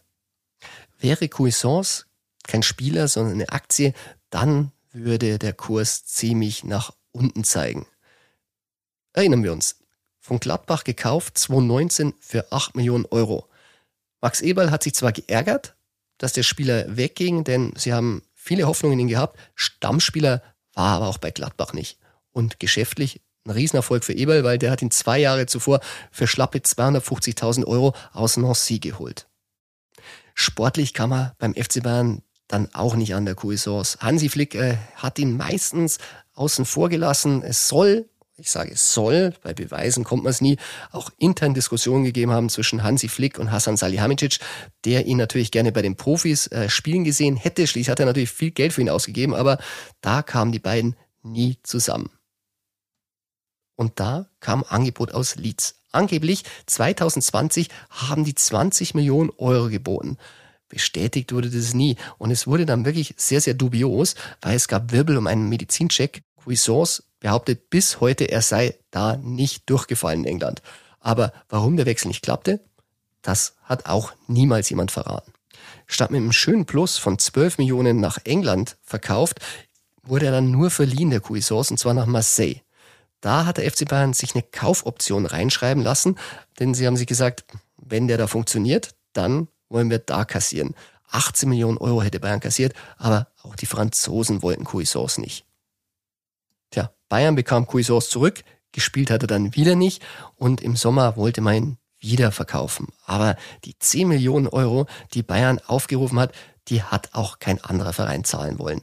Wäre 1.00 1.28
Cuisance 1.28 2.04
kein 2.46 2.62
Spieler, 2.62 3.08
sondern 3.08 3.34
eine 3.34 3.48
Aktie, 3.50 3.94
dann 4.28 4.72
würde 4.92 5.38
der 5.38 5.52
Kurs 5.52 6.04
ziemlich 6.04 6.64
nach 6.64 6.92
unten 7.12 7.44
zeigen. 7.44 7.86
Erinnern 9.12 9.42
wir 9.42 9.52
uns. 9.52 9.76
Von 10.18 10.38
Gladbach 10.38 10.84
gekauft 10.84 11.38
2019 11.38 12.14
für 12.20 12.52
8 12.52 12.76
Millionen 12.76 13.06
Euro. 13.06 13.48
Max 14.20 14.42
Eberl 14.42 14.70
hat 14.70 14.82
sich 14.82 14.94
zwar 14.94 15.12
geärgert, 15.12 15.74
dass 16.18 16.34
der 16.34 16.42
Spieler 16.42 16.96
wegging, 16.96 17.44
denn 17.44 17.72
sie 17.76 17.94
haben 17.94 18.22
viele 18.34 18.66
Hoffnungen 18.66 18.98
in 18.98 19.06
ihn 19.06 19.08
gehabt. 19.08 19.38
Stammspieler 19.54 20.42
war 20.74 20.96
aber 20.96 21.08
auch 21.08 21.18
bei 21.18 21.30
Gladbach 21.30 21.72
nicht. 21.72 21.98
Und 22.30 22.60
geschäftlich 22.60 23.22
ein 23.46 23.52
Riesenerfolg 23.52 24.04
für 24.04 24.12
Eberl, 24.12 24.44
weil 24.44 24.58
der 24.58 24.70
hat 24.70 24.82
ihn 24.82 24.90
zwei 24.90 25.18
Jahre 25.18 25.46
zuvor 25.46 25.80
für 26.10 26.26
schlappe 26.26 26.58
250.000 26.58 27.64
Euro 27.64 27.94
aus 28.12 28.36
Nancy 28.36 28.78
geholt. 28.78 29.29
Sportlich 30.34 30.94
kann 30.94 31.10
man 31.10 31.32
beim 31.38 31.54
FC 31.54 31.82
Bayern 31.82 32.22
dann 32.48 32.68
auch 32.74 32.96
nicht 32.96 33.14
an 33.14 33.24
der 33.24 33.34
Cuisance. 33.34 33.98
Hansi 34.00 34.28
Flick 34.28 34.54
äh, 34.54 34.76
hat 34.96 35.18
ihn 35.18 35.36
meistens 35.36 35.98
außen 36.34 36.64
vor 36.64 36.88
gelassen. 36.88 37.42
Es 37.42 37.68
soll, 37.68 38.08
ich 38.36 38.50
sage 38.50 38.72
es 38.72 38.92
soll, 38.92 39.34
bei 39.42 39.54
Beweisen 39.54 40.04
kommt 40.04 40.24
man 40.24 40.30
es 40.30 40.40
nie, 40.40 40.56
auch 40.90 41.10
intern 41.18 41.54
Diskussionen 41.54 42.04
gegeben 42.04 42.32
haben 42.32 42.48
zwischen 42.48 42.82
Hansi 42.82 43.08
Flick 43.08 43.38
und 43.38 43.52
Hassan 43.52 43.76
Salihamidzic, 43.76 44.38
der 44.84 45.06
ihn 45.06 45.18
natürlich 45.18 45.50
gerne 45.50 45.72
bei 45.72 45.82
den 45.82 45.96
Profis 45.96 46.46
äh, 46.48 46.68
spielen 46.68 47.04
gesehen 47.04 47.36
hätte. 47.36 47.66
Schließlich 47.66 47.90
hat 47.90 48.00
er 48.00 48.06
natürlich 48.06 48.30
viel 48.30 48.50
Geld 48.50 48.72
für 48.72 48.80
ihn 48.80 48.90
ausgegeben, 48.90 49.34
aber 49.34 49.58
da 50.00 50.22
kamen 50.22 50.52
die 50.52 50.58
beiden 50.58 50.96
nie 51.22 51.58
zusammen. 51.62 52.10
Und 53.76 53.98
da 54.00 54.28
kam 54.40 54.64
Angebot 54.68 55.12
aus 55.12 55.36
Leeds. 55.36 55.79
Angeblich 55.92 56.44
2020 56.66 57.68
haben 57.90 58.24
die 58.24 58.34
20 58.34 58.94
Millionen 58.94 59.30
Euro 59.38 59.68
geboten. 59.68 60.18
Bestätigt 60.68 61.32
wurde 61.32 61.50
das 61.50 61.74
nie. 61.74 61.96
Und 62.18 62.30
es 62.30 62.46
wurde 62.46 62.64
dann 62.64 62.84
wirklich 62.84 63.14
sehr, 63.16 63.40
sehr 63.40 63.54
dubios, 63.54 64.14
weil 64.40 64.54
es 64.54 64.68
gab 64.68 64.92
Wirbel 64.92 65.16
um 65.16 65.26
einen 65.26 65.48
Medizincheck. 65.48 66.22
Cuisance 66.36 67.02
behauptet 67.18 67.70
bis 67.70 68.00
heute, 68.00 68.30
er 68.30 68.40
sei 68.40 68.76
da 68.90 69.16
nicht 69.16 69.68
durchgefallen 69.68 70.20
in 70.20 70.30
England. 70.30 70.62
Aber 71.00 71.32
warum 71.48 71.76
der 71.76 71.86
Wechsel 71.86 72.08
nicht 72.08 72.22
klappte, 72.22 72.60
das 73.22 73.56
hat 73.64 73.86
auch 73.86 74.12
niemals 74.28 74.70
jemand 74.70 74.90
verraten. 74.90 75.32
Statt 75.86 76.10
mit 76.10 76.18
einem 76.18 76.32
schönen 76.32 76.66
Plus 76.66 76.98
von 76.98 77.18
12 77.18 77.58
Millionen 77.58 78.00
nach 78.00 78.18
England 78.24 78.76
verkauft, 78.82 79.40
wurde 80.02 80.26
er 80.26 80.32
dann 80.32 80.50
nur 80.50 80.70
verliehen, 80.70 81.10
der 81.10 81.20
Cuisance, 81.20 81.72
und 81.72 81.78
zwar 81.78 81.94
nach 81.94 82.06
Marseille. 82.06 82.62
Da 83.20 83.44
hat 83.44 83.58
der 83.58 83.70
FC 83.70 83.86
Bayern 83.86 84.12
sich 84.12 84.34
eine 84.34 84.42
Kaufoption 84.42 85.26
reinschreiben 85.26 85.82
lassen, 85.82 86.16
denn 86.58 86.74
sie 86.74 86.86
haben 86.86 86.96
sich 86.96 87.06
gesagt, 87.06 87.44
wenn 87.76 88.08
der 88.08 88.18
da 88.18 88.26
funktioniert, 88.26 88.94
dann 89.12 89.48
wollen 89.68 89.90
wir 89.90 89.98
da 89.98 90.24
kassieren. 90.24 90.74
18 91.10 91.48
Millionen 91.48 91.78
Euro 91.78 92.02
hätte 92.02 92.20
Bayern 92.20 92.40
kassiert, 92.40 92.74
aber 92.96 93.28
auch 93.42 93.56
die 93.56 93.66
Franzosen 93.66 94.42
wollten 94.42 94.64
Cuisance 94.64 95.20
nicht. 95.20 95.44
Tja, 96.70 96.92
Bayern 97.08 97.34
bekam 97.34 97.66
Cuisance 97.66 98.08
zurück, 98.08 98.44
gespielt 98.72 99.10
hat 99.10 99.22
er 99.22 99.26
dann 99.26 99.54
wieder 99.54 99.74
nicht 99.74 100.02
und 100.36 100.60
im 100.60 100.76
Sommer 100.76 101.16
wollte 101.16 101.40
man 101.40 101.54
ihn 101.54 101.78
wieder 101.98 102.32
verkaufen. 102.32 102.88
Aber 103.04 103.36
die 103.64 103.78
10 103.78 104.08
Millionen 104.08 104.46
Euro, 104.46 104.86
die 105.12 105.22
Bayern 105.22 105.58
aufgerufen 105.58 106.18
hat, 106.18 106.32
die 106.68 106.82
hat 106.82 107.10
auch 107.12 107.38
kein 107.40 107.62
anderer 107.62 107.92
Verein 107.92 108.24
zahlen 108.24 108.58
wollen. 108.58 108.82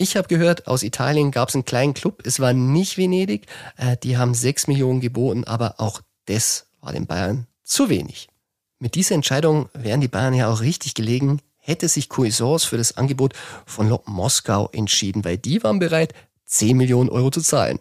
Ich 0.00 0.16
habe 0.16 0.28
gehört, 0.28 0.68
aus 0.68 0.84
Italien 0.84 1.32
gab 1.32 1.48
es 1.48 1.56
einen 1.56 1.64
kleinen 1.64 1.92
Club, 1.92 2.22
es 2.24 2.38
war 2.38 2.52
nicht 2.52 2.98
Venedig, 2.98 3.46
äh, 3.76 3.96
die 3.96 4.16
haben 4.16 4.32
6 4.32 4.68
Millionen 4.68 5.00
geboten, 5.00 5.42
aber 5.42 5.74
auch 5.78 6.02
das 6.26 6.68
war 6.80 6.92
den 6.92 7.06
Bayern 7.06 7.48
zu 7.64 7.88
wenig. 7.88 8.28
Mit 8.78 8.94
dieser 8.94 9.16
Entscheidung 9.16 9.68
wären 9.74 10.00
die 10.00 10.06
Bayern 10.06 10.34
ja 10.34 10.48
auch 10.52 10.60
richtig 10.60 10.94
gelegen, 10.94 11.40
hätte 11.56 11.88
sich 11.88 12.08
Cuisance 12.08 12.68
für 12.68 12.76
das 12.76 12.96
Angebot 12.96 13.34
von 13.66 13.88
Lok 13.88 14.06
Moskau 14.06 14.68
entschieden, 14.70 15.24
weil 15.24 15.36
die 15.36 15.64
waren 15.64 15.80
bereit, 15.80 16.14
10 16.44 16.76
Millionen 16.76 17.10
Euro 17.10 17.32
zu 17.32 17.40
zahlen. 17.40 17.80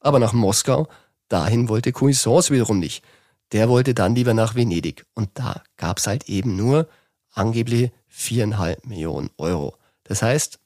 Aber 0.00 0.18
nach 0.20 0.32
Moskau, 0.32 0.88
dahin 1.28 1.68
wollte 1.68 1.92
Cuisance 1.92 2.50
wiederum 2.50 2.78
nicht. 2.78 3.04
Der 3.52 3.68
wollte 3.68 3.92
dann 3.92 4.14
lieber 4.14 4.32
nach 4.32 4.54
Venedig. 4.54 5.04
Und 5.12 5.28
da 5.34 5.62
gab 5.76 5.98
es 5.98 6.06
halt 6.06 6.30
eben 6.30 6.56
nur 6.56 6.88
angeblich 7.34 7.90
4,5 8.10 8.88
Millionen 8.88 9.28
Euro. 9.36 9.76
Das 10.04 10.22
heißt, 10.22 10.58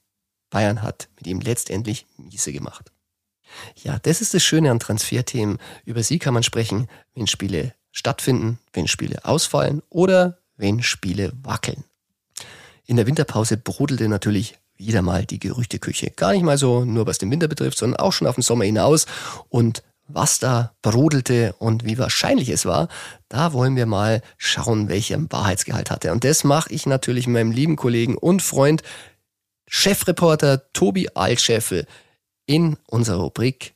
Bayern 0.53 0.83
hat 0.83 1.09
mit 1.17 1.25
ihm 1.25 1.41
letztendlich 1.41 2.05
miese 2.15 2.53
gemacht. 2.53 2.91
Ja, 3.83 3.97
das 3.99 4.21
ist 4.21 4.35
das 4.35 4.43
Schöne 4.43 4.69
an 4.69 4.79
Transferthemen. 4.79 5.57
Über 5.83 6.03
sie 6.03 6.19
kann 6.19 6.33
man 6.33 6.43
sprechen, 6.43 6.87
wenn 7.15 7.25
Spiele 7.25 7.73
stattfinden, 7.91 8.59
wenn 8.71 8.87
Spiele 8.87 9.25
ausfallen 9.25 9.81
oder 9.89 10.37
wenn 10.55 10.83
Spiele 10.83 11.33
wackeln. 11.41 11.83
In 12.85 12.97
der 12.97 13.07
Winterpause 13.07 13.57
brodelte 13.57 14.07
natürlich 14.07 14.59
wieder 14.77 15.01
mal 15.01 15.25
die 15.25 15.39
Gerüchteküche. 15.39 16.11
Gar 16.11 16.33
nicht 16.33 16.43
mal 16.43 16.57
so 16.59 16.85
nur 16.85 17.07
was 17.07 17.17
den 17.17 17.31
Winter 17.31 17.47
betrifft, 17.47 17.79
sondern 17.79 17.99
auch 17.99 18.13
schon 18.13 18.27
auf 18.27 18.35
den 18.35 18.43
Sommer 18.43 18.65
hinaus. 18.65 19.07
Und 19.49 19.81
was 20.07 20.37
da 20.37 20.73
brodelte 20.83 21.55
und 21.57 21.83
wie 21.85 21.97
wahrscheinlich 21.97 22.49
es 22.49 22.65
war, 22.65 22.89
da 23.27 23.53
wollen 23.53 23.75
wir 23.75 23.87
mal 23.87 24.21
schauen, 24.37 24.87
welcher 24.89 25.19
Wahrheitsgehalt 25.31 25.89
hatte. 25.89 26.11
Und 26.11 26.23
das 26.23 26.43
mache 26.43 26.71
ich 26.71 26.85
natürlich 26.85 27.25
mit 27.25 27.33
meinem 27.33 27.51
lieben 27.51 27.75
Kollegen 27.75 28.15
und 28.15 28.41
Freund, 28.41 28.83
Chefreporter 29.67 30.71
Tobi 30.73 31.09
Altscheffel 31.15 31.87
in 32.45 32.77
unserer 32.87 33.21
Rubrik 33.21 33.73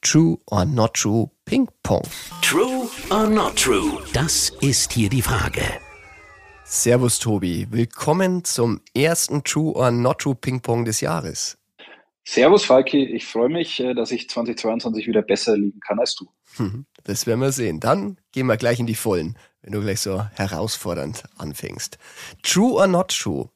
True 0.00 0.38
or 0.46 0.64
Not 0.64 0.94
True 0.94 1.30
Ping 1.44 1.68
Pong. 1.82 2.02
True 2.40 2.88
or 3.10 3.28
not 3.28 3.56
true? 3.56 4.02
Das 4.12 4.50
ist 4.60 4.92
hier 4.92 5.08
die 5.08 5.22
Frage. 5.22 5.62
Servus 6.64 7.18
Tobi, 7.18 7.68
willkommen 7.70 8.44
zum 8.44 8.80
ersten 8.94 9.44
True 9.44 9.74
or 9.74 9.90
Not 9.90 10.20
True 10.20 10.34
Ping 10.34 10.60
Pong 10.60 10.84
des 10.84 11.00
Jahres. 11.00 11.58
Servus 12.24 12.64
Falki, 12.64 13.04
ich 13.04 13.26
freue 13.26 13.48
mich, 13.48 13.80
äh, 13.80 13.94
dass 13.94 14.10
ich 14.10 14.28
2022 14.30 15.06
wieder 15.06 15.22
besser 15.22 15.56
liegen 15.56 15.80
kann 15.80 15.98
als 15.98 16.14
du. 16.14 16.28
Hm, 16.56 16.86
das 17.04 17.26
werden 17.26 17.40
wir 17.40 17.52
sehen. 17.52 17.80
Dann 17.80 18.18
gehen 18.32 18.46
wir 18.46 18.56
gleich 18.56 18.80
in 18.80 18.86
die 18.86 18.94
Vollen, 18.94 19.36
wenn 19.60 19.72
du 19.72 19.80
gleich 19.80 20.00
so 20.00 20.24
herausfordernd 20.34 21.24
anfängst. 21.36 21.98
True 22.42 22.74
or 22.74 22.86
not 22.86 23.08
true? 23.08 23.50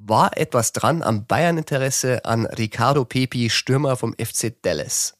War 0.00 0.36
etwas 0.36 0.72
dran 0.72 1.02
am 1.02 1.26
Bayern-Interesse 1.26 2.24
an 2.24 2.46
Ricardo 2.46 3.04
Pepi, 3.04 3.50
Stürmer 3.50 3.96
vom 3.96 4.14
FC 4.14 4.54
Dallas? 4.62 5.18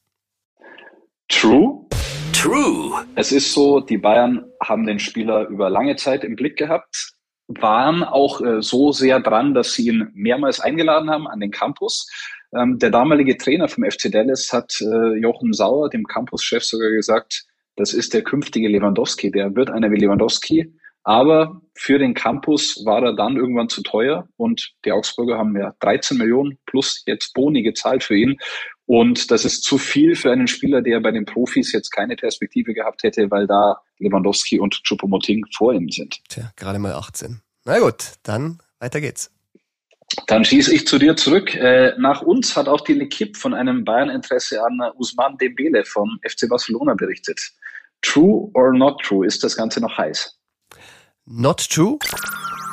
True? 1.29 1.85
True. 2.33 3.05
Es 3.17 3.33
ist 3.33 3.53
so, 3.53 3.81
die 3.81 3.99
Bayern 3.99 4.45
haben 4.63 4.87
den 4.87 5.01
Spieler 5.01 5.49
über 5.49 5.69
lange 5.69 5.97
Zeit 5.97 6.23
im 6.23 6.37
Blick 6.37 6.57
gehabt, 6.57 7.15
waren 7.49 8.05
auch 8.05 8.41
äh, 8.41 8.63
so 8.63 8.93
sehr 8.93 9.19
dran, 9.19 9.53
dass 9.53 9.73
sie 9.73 9.89
ihn 9.89 10.13
mehrmals 10.15 10.61
eingeladen 10.61 11.11
haben 11.11 11.27
an 11.27 11.41
den 11.41 11.51
Campus. 11.51 12.09
Ähm, 12.57 12.79
der 12.79 12.91
damalige 12.91 13.37
Trainer 13.37 13.67
vom 13.67 13.83
FC 13.83 14.13
Dallas 14.13 14.53
hat 14.53 14.81
äh, 14.81 15.19
Jochen 15.19 15.55
Sauer, 15.55 15.91
dem 15.91 16.05
Campuschef, 16.05 16.63
sogar 16.63 16.91
gesagt, 16.91 17.47
das 17.75 17.93
ist 17.93 18.15
der 18.15 18.23
künftige 18.23 18.69
Lewandowski, 18.69 19.33
der 19.33 19.57
wird 19.57 19.71
einer 19.71 19.91
wie 19.91 19.99
Lewandowski. 19.99 20.73
Aber 21.09 21.63
für 21.75 21.99
den 21.99 22.13
Campus 22.13 22.85
war 22.85 23.03
er 23.03 23.17
dann 23.17 23.37
irgendwann 23.37 23.71
zu 23.71 23.83
teuer 23.83 24.29
und 24.37 24.75
die 24.85 24.93
Augsburger 24.93 25.39
haben 25.39 25.57
ja 25.57 25.73
13 25.81 26.19
Millionen 26.19 26.59
plus 26.67 27.03
jetzt 27.07 27.33
Boni 27.33 27.63
gezahlt 27.63 28.05
für 28.05 28.15
ihn. 28.15 28.37
Und 28.85 29.31
das 29.31 29.47
ist 29.47 29.63
zu 29.63 29.79
viel 29.79 30.17
für 30.17 30.31
einen 30.31 30.49
Spieler, 30.49 30.83
der 30.83 31.01
bei 31.01 31.11
den 31.11 31.25
Profis 31.25 31.73
jetzt 31.73 31.93
keine 31.93 32.15
Perspektive 32.15 32.75
gehabt 32.75 33.05
hätte, 33.05 33.31
weil 33.31 33.47
da 33.47 33.81
Lewandowski 34.01 34.61
und 34.61 34.83
Choupo-Moting 34.85 35.47
vor 35.57 35.73
ihm 35.73 35.89
sind. 35.89 36.19
Tja, 36.29 36.53
gerade 36.57 36.79
mal 36.79 36.93
18. 36.93 37.41
Na 37.65 37.79
gut, 37.79 38.13
dann 38.23 38.59
weiter 38.79 39.01
geht's. 39.01 39.31
Dann 40.27 40.45
schieße 40.45 40.75
ich 40.75 40.87
zu 40.87 40.99
dir 40.99 41.17
zurück. 41.17 41.55
Äh, 41.55 41.95
nach 41.99 42.21
uns 42.21 42.55
hat 42.55 42.69
auch 42.69 42.83
die 42.83 42.93
L'Equipe 42.93 43.35
von 43.35 43.55
einem 43.55 43.83
Bayern-Interesse 43.83 44.63
an 44.63 44.79
Usman 44.99 45.39
Dembele 45.39 45.87
vom 45.87 46.19
FC 46.23 46.51
Barcelona 46.51 46.93
berichtet. 46.93 47.41
True 48.03 48.51
or 48.53 48.75
not 48.75 49.01
true? 49.03 49.27
Ist 49.27 49.43
das 49.43 49.57
Ganze 49.57 49.81
noch 49.81 49.97
heiß? 49.97 50.38
Not 51.31 51.59
true? 51.59 51.99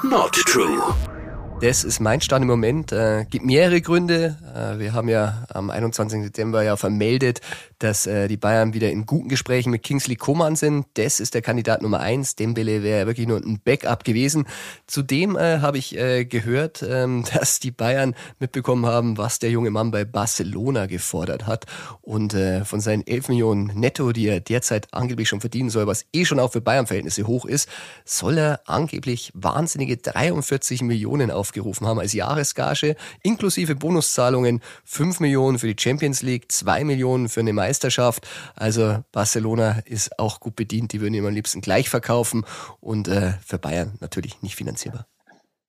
Not 0.05 0.31
true. 0.31 1.14
Das 1.61 1.85
ist 1.85 2.01
mein 2.01 2.19
Stand 2.19 2.43
im 2.43 2.49
Moment. 2.49 2.91
Äh, 2.91 3.25
gibt 3.29 3.45
mehrere 3.45 3.79
Gründe. 3.79 4.37
Äh, 4.53 4.77
wir 4.77 4.91
haben 4.91 5.07
ja 5.07 5.45
am 5.53 5.69
21. 5.69 6.23
September 6.23 6.61
ja 6.61 6.75
vermeldet, 6.75 7.39
dass 7.79 8.05
äh, 8.07 8.27
die 8.27 8.35
Bayern 8.35 8.73
wieder 8.73 8.91
in 8.91 9.05
guten 9.05 9.29
Gesprächen 9.29 9.71
mit 9.71 9.81
Kingsley 9.81 10.17
Coman 10.17 10.57
sind. 10.57 10.85
Das 10.95 11.21
ist 11.21 11.33
der 11.33 11.41
Kandidat 11.41 11.81
Nummer 11.81 12.01
eins. 12.01 12.35
Dembele 12.35 12.83
wäre 12.83 13.07
wirklich 13.07 13.27
nur 13.27 13.37
ein 13.37 13.61
Backup 13.63 14.03
gewesen. 14.03 14.45
Zudem 14.85 15.37
äh, 15.37 15.59
habe 15.59 15.77
ich 15.77 15.97
äh, 15.97 16.25
gehört, 16.25 16.85
ähm, 16.87 17.23
dass 17.33 17.61
die 17.61 17.71
Bayern 17.71 18.15
mitbekommen 18.39 18.85
haben, 18.85 19.17
was 19.17 19.39
der 19.39 19.49
junge 19.49 19.71
Mann 19.71 19.91
bei 19.91 20.03
Barcelona 20.03 20.87
gefordert 20.87 21.47
hat. 21.47 21.65
Und 22.01 22.33
äh, 22.33 22.65
von 22.65 22.81
seinen 22.81 23.07
11 23.07 23.29
Millionen 23.29 23.67
netto, 23.79 24.11
die 24.11 24.27
er 24.27 24.41
derzeit 24.41 24.93
angeblich 24.93 25.29
schon 25.29 25.39
verdienen 25.39 25.69
soll, 25.69 25.87
was 25.87 26.05
eh 26.11 26.25
schon 26.25 26.39
auch 26.39 26.51
für 26.51 26.61
Bayern-Verhältnisse 26.61 27.27
hoch 27.27 27.45
ist, 27.45 27.69
soll 28.03 28.37
er 28.37 28.59
angeblich 28.65 29.31
wahnsinnige 29.33 29.97
43 29.97 30.81
Millionen 30.81 31.31
auf 31.31 31.44
aufgerufen 31.45 31.85
haben 31.85 31.99
als 31.99 32.13
Jahresgage, 32.13 32.95
inklusive 33.21 33.75
Bonuszahlungen 33.75 34.61
5 34.83 35.19
Millionen 35.19 35.59
für 35.59 35.71
die 35.71 35.81
Champions 35.81 36.23
League, 36.23 36.51
2 36.51 36.83
Millionen 36.83 37.29
für 37.29 37.41
eine 37.41 37.53
Meisterschaft. 37.53 38.27
Also 38.55 39.03
Barcelona 39.11 39.79
ist 39.85 40.17
auch 40.17 40.39
gut 40.39 40.55
bedient, 40.55 40.91
die 40.91 41.01
würden 41.01 41.13
ihm 41.13 41.25
am 41.25 41.33
liebsten 41.33 41.61
gleich 41.61 41.89
verkaufen 41.89 42.45
und 42.79 43.07
äh, 43.07 43.33
für 43.45 43.59
Bayern 43.59 43.93
natürlich 44.01 44.41
nicht 44.41 44.55
finanzierbar. 44.55 45.05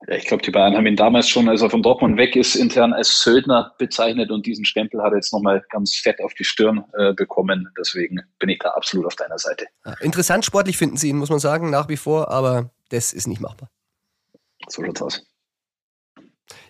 Ja, 0.08 0.14
ich 0.14 0.26
glaube, 0.26 0.42
die 0.42 0.50
Bayern 0.50 0.76
haben 0.76 0.86
ihn 0.86 0.96
damals 0.96 1.28
schon, 1.28 1.48
als 1.48 1.62
er 1.62 1.70
von 1.70 1.82
Dortmund 1.82 2.16
weg 2.16 2.36
ist, 2.36 2.54
intern 2.54 2.92
als 2.92 3.22
Söldner 3.22 3.74
bezeichnet 3.78 4.30
und 4.30 4.46
diesen 4.46 4.64
Stempel 4.64 5.02
hat 5.02 5.12
er 5.12 5.16
jetzt 5.16 5.32
nochmal 5.32 5.62
ganz 5.70 5.96
fett 5.96 6.22
auf 6.22 6.32
die 6.34 6.44
Stirn 6.44 6.84
äh, 6.96 7.12
bekommen. 7.12 7.68
Deswegen 7.78 8.20
bin 8.38 8.48
ich 8.48 8.58
da 8.60 8.70
absolut 8.70 9.06
auf 9.06 9.16
deiner 9.16 9.38
Seite. 9.38 9.66
Ja, 9.84 9.94
interessant 10.00 10.44
sportlich 10.44 10.76
finden 10.78 10.96
sie 10.96 11.08
ihn, 11.08 11.16
muss 11.16 11.30
man 11.30 11.38
sagen, 11.38 11.70
nach 11.70 11.88
wie 11.88 11.96
vor, 11.96 12.30
aber 12.30 12.70
das 12.88 13.12
ist 13.12 13.26
nicht 13.26 13.40
machbar. 13.40 13.68
So 14.68 14.84
schaut's 14.84 15.02
aus. 15.02 15.35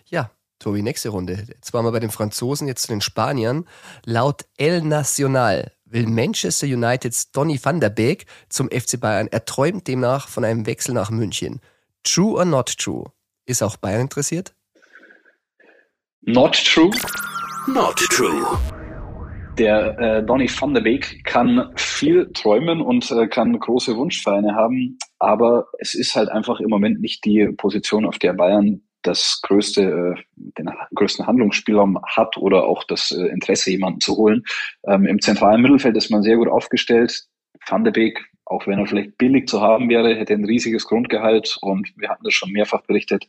Ja, 0.09 0.31
Tobi, 0.59 0.81
nächste 0.81 1.09
Runde. 1.09 1.45
Jetzt 1.47 1.73
waren 1.73 1.85
wir 1.85 1.91
bei 1.91 1.99
den 1.99 2.09
Franzosen, 2.09 2.67
jetzt 2.67 2.83
zu 2.83 2.87
den 2.87 3.01
Spaniern. 3.01 3.65
Laut 4.05 4.45
El 4.57 4.81
Nacional 4.81 5.71
will 5.85 6.07
Manchester 6.07 6.65
Uniteds 6.67 7.31
Donny 7.31 7.59
van 7.61 7.79
der 7.79 7.89
Beek 7.89 8.25
zum 8.49 8.69
FC 8.69 8.99
Bayern. 8.99 9.27
Er 9.29 9.45
träumt 9.45 9.87
demnach 9.87 10.27
von 10.27 10.45
einem 10.45 10.65
Wechsel 10.65 10.93
nach 10.93 11.11
München. 11.11 11.59
True 12.03 12.37
or 12.37 12.45
not 12.45 12.77
true? 12.77 13.05
Ist 13.45 13.61
auch 13.61 13.77
Bayern 13.77 14.01
interessiert? 14.01 14.53
Not 16.21 16.53
true. 16.53 16.91
Not 17.67 17.97
true. 17.97 18.57
Der 19.57 19.97
äh, 19.99 20.25
Donny 20.25 20.49
van 20.49 20.73
der 20.73 20.81
Beek 20.81 21.23
kann 21.25 21.71
viel 21.75 22.31
träumen 22.31 22.81
und 22.81 23.09
äh, 23.11 23.27
kann 23.27 23.59
große 23.59 23.95
Wunschvereine 23.95 24.53
haben, 24.53 24.97
aber 25.17 25.65
es 25.79 25.95
ist 25.95 26.15
halt 26.15 26.29
einfach 26.29 26.59
im 26.59 26.69
Moment 26.69 27.01
nicht 27.01 27.25
die 27.25 27.47
Position, 27.57 28.05
auf 28.05 28.19
der 28.19 28.33
Bayern 28.33 28.86
das 29.07 29.41
größte, 29.41 29.81
äh, 29.81 30.21
den 30.35 30.69
größten 30.95 31.25
Handlungsspielraum 31.25 31.99
hat 32.03 32.37
oder 32.37 32.65
auch 32.65 32.83
das 32.83 33.11
äh, 33.11 33.27
Interesse, 33.27 33.71
jemanden 33.71 34.01
zu 34.01 34.17
holen. 34.17 34.43
Ähm, 34.87 35.05
Im 35.05 35.21
zentralen 35.21 35.61
Mittelfeld 35.61 35.97
ist 35.97 36.11
man 36.11 36.23
sehr 36.23 36.37
gut 36.37 36.49
aufgestellt. 36.49 37.25
Van 37.67 37.83
de 37.83 37.91
Beek, 37.91 38.19
auch 38.45 38.67
wenn 38.67 38.79
er 38.79 38.85
vielleicht 38.85 39.17
billig 39.17 39.47
zu 39.47 39.61
haben 39.61 39.89
wäre, 39.89 40.15
hätte 40.15 40.33
ein 40.33 40.45
riesiges 40.45 40.85
Grundgehalt 40.85 41.57
und 41.61 41.91
wir 41.97 42.09
hatten 42.09 42.23
das 42.23 42.33
schon 42.33 42.51
mehrfach 42.51 42.81
berichtet. 42.83 43.25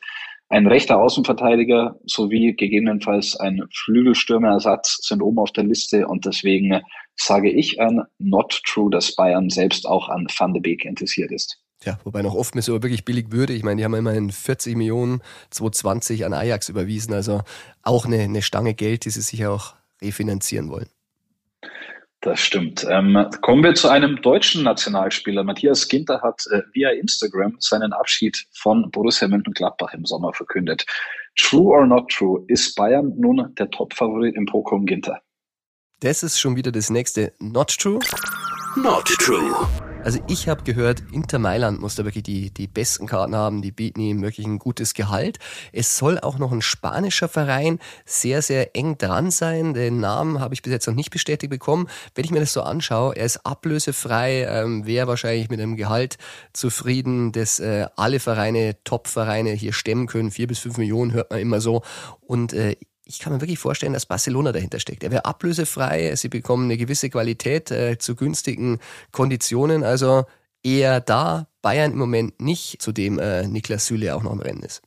Ein 0.50 0.66
rechter 0.66 0.98
Außenverteidiger 0.98 1.98
sowie 2.06 2.54
gegebenenfalls 2.54 3.36
ein 3.36 3.62
Flügelstürmerersatz 3.74 4.98
sind 5.02 5.20
oben 5.20 5.38
auf 5.38 5.52
der 5.52 5.64
Liste 5.64 6.06
und 6.06 6.24
deswegen 6.24 6.80
sage 7.16 7.50
ich 7.50 7.80
an 7.80 8.04
not 8.18 8.62
true, 8.64 8.90
dass 8.90 9.14
Bayern 9.14 9.50
selbst 9.50 9.86
auch 9.86 10.08
an 10.08 10.26
Van 10.38 10.54
de 10.54 10.62
Beek 10.62 10.86
interessiert 10.86 11.32
ist. 11.32 11.60
Ja, 11.84 11.98
wobei 12.04 12.22
noch 12.22 12.34
oft 12.34 12.54
mir 12.54 12.62
so 12.62 12.82
wirklich 12.82 13.04
billig 13.04 13.30
würde. 13.30 13.52
Ich 13.52 13.62
meine, 13.62 13.76
die 13.76 13.84
haben 13.84 13.94
immerhin 13.94 14.30
40 14.30 14.76
Millionen 14.76 15.22
220 15.50 16.24
an 16.24 16.32
Ajax 16.32 16.68
überwiesen. 16.68 17.14
Also 17.14 17.42
auch 17.82 18.04
eine, 18.04 18.18
eine 18.18 18.42
Stange 18.42 18.74
Geld, 18.74 19.04
die 19.04 19.10
sie 19.10 19.20
sicher 19.20 19.52
auch 19.52 19.74
refinanzieren 20.02 20.70
wollen. 20.70 20.88
Das 22.20 22.40
stimmt. 22.40 22.84
Ähm, 22.90 23.26
kommen 23.42 23.62
wir 23.62 23.74
zu 23.74 23.88
einem 23.88 24.20
deutschen 24.20 24.64
Nationalspieler. 24.64 25.44
Matthias 25.44 25.86
Ginter 25.86 26.20
hat 26.20 26.42
äh, 26.50 26.62
via 26.72 26.90
Instagram 26.90 27.56
seinen 27.60 27.92
Abschied 27.92 28.44
von 28.52 28.90
Borussia 28.90 29.28
Mönchengladbach 29.28 29.94
im 29.94 30.04
Sommer 30.04 30.32
verkündet. 30.32 30.84
True 31.36 31.68
or 31.68 31.86
not 31.86 32.10
true? 32.10 32.44
Ist 32.48 32.74
Bayern 32.74 33.12
nun 33.16 33.54
der 33.56 33.70
Top-Favorit 33.70 34.34
im 34.34 34.46
Pokémon 34.46 34.84
Ginter? 34.84 35.20
Das 36.00 36.24
ist 36.24 36.40
schon 36.40 36.56
wieder 36.56 36.72
das 36.72 36.90
nächste 36.90 37.32
Not 37.38 37.76
true. 37.78 38.00
Not 38.74 39.06
true. 39.06 39.68
Also 40.08 40.20
ich 40.26 40.48
habe 40.48 40.62
gehört, 40.62 41.02
Inter 41.12 41.38
Mailand 41.38 41.82
muss 41.82 41.94
da 41.94 42.02
wirklich 42.02 42.24
die, 42.24 42.50
die 42.50 42.66
besten 42.66 43.06
Karten 43.06 43.36
haben, 43.36 43.60
die 43.60 43.72
bieten 43.72 44.00
ihm 44.00 44.22
wirklich 44.22 44.46
ein 44.46 44.58
gutes 44.58 44.94
Gehalt. 44.94 45.38
Es 45.70 45.98
soll 45.98 46.18
auch 46.18 46.38
noch 46.38 46.50
ein 46.50 46.62
spanischer 46.62 47.28
Verein 47.28 47.78
sehr, 48.06 48.40
sehr 48.40 48.74
eng 48.74 48.96
dran 48.96 49.30
sein. 49.30 49.74
Den 49.74 50.00
Namen 50.00 50.40
habe 50.40 50.54
ich 50.54 50.62
bis 50.62 50.72
jetzt 50.72 50.86
noch 50.86 50.94
nicht 50.94 51.10
bestätigt 51.10 51.50
bekommen. 51.50 51.90
Wenn 52.14 52.24
ich 52.24 52.30
mir 52.30 52.40
das 52.40 52.54
so 52.54 52.62
anschaue, 52.62 53.16
er 53.16 53.26
ist 53.26 53.44
ablösefrei, 53.44 54.44
ähm, 54.44 54.86
wäre 54.86 55.08
wahrscheinlich 55.08 55.50
mit 55.50 55.60
einem 55.60 55.76
Gehalt 55.76 56.16
zufrieden, 56.54 57.32
das 57.32 57.60
äh, 57.60 57.84
alle 57.96 58.18
Vereine, 58.18 58.82
Top-Vereine 58.84 59.50
hier 59.50 59.74
stemmen 59.74 60.06
können. 60.06 60.30
Vier 60.30 60.46
bis 60.46 60.60
fünf 60.60 60.78
Millionen 60.78 61.12
hört 61.12 61.30
man 61.30 61.40
immer 61.40 61.60
so. 61.60 61.82
Und 62.22 62.54
äh, 62.54 62.76
ich 63.08 63.18
kann 63.18 63.32
mir 63.32 63.40
wirklich 63.40 63.58
vorstellen, 63.58 63.94
dass 63.94 64.06
Barcelona 64.06 64.52
dahinter 64.52 64.78
steckt. 64.78 65.02
Er 65.02 65.10
wäre 65.10 65.24
ablösefrei, 65.24 66.14
sie 66.14 66.28
bekommen 66.28 66.64
eine 66.64 66.76
gewisse 66.76 67.08
Qualität 67.08 67.70
äh, 67.70 67.96
zu 67.98 68.14
günstigen 68.14 68.78
Konditionen, 69.12 69.82
also 69.82 70.24
eher 70.62 71.00
da, 71.00 71.48
Bayern 71.62 71.92
im 71.92 71.98
Moment 71.98 72.40
nicht, 72.40 72.82
zu 72.82 72.92
dem 72.92 73.18
äh, 73.18 73.46
Niklas 73.48 73.86
Süle 73.86 74.14
auch 74.14 74.22
noch 74.22 74.32
im 74.32 74.40
Rennen 74.40 74.62
ist. 74.62 74.82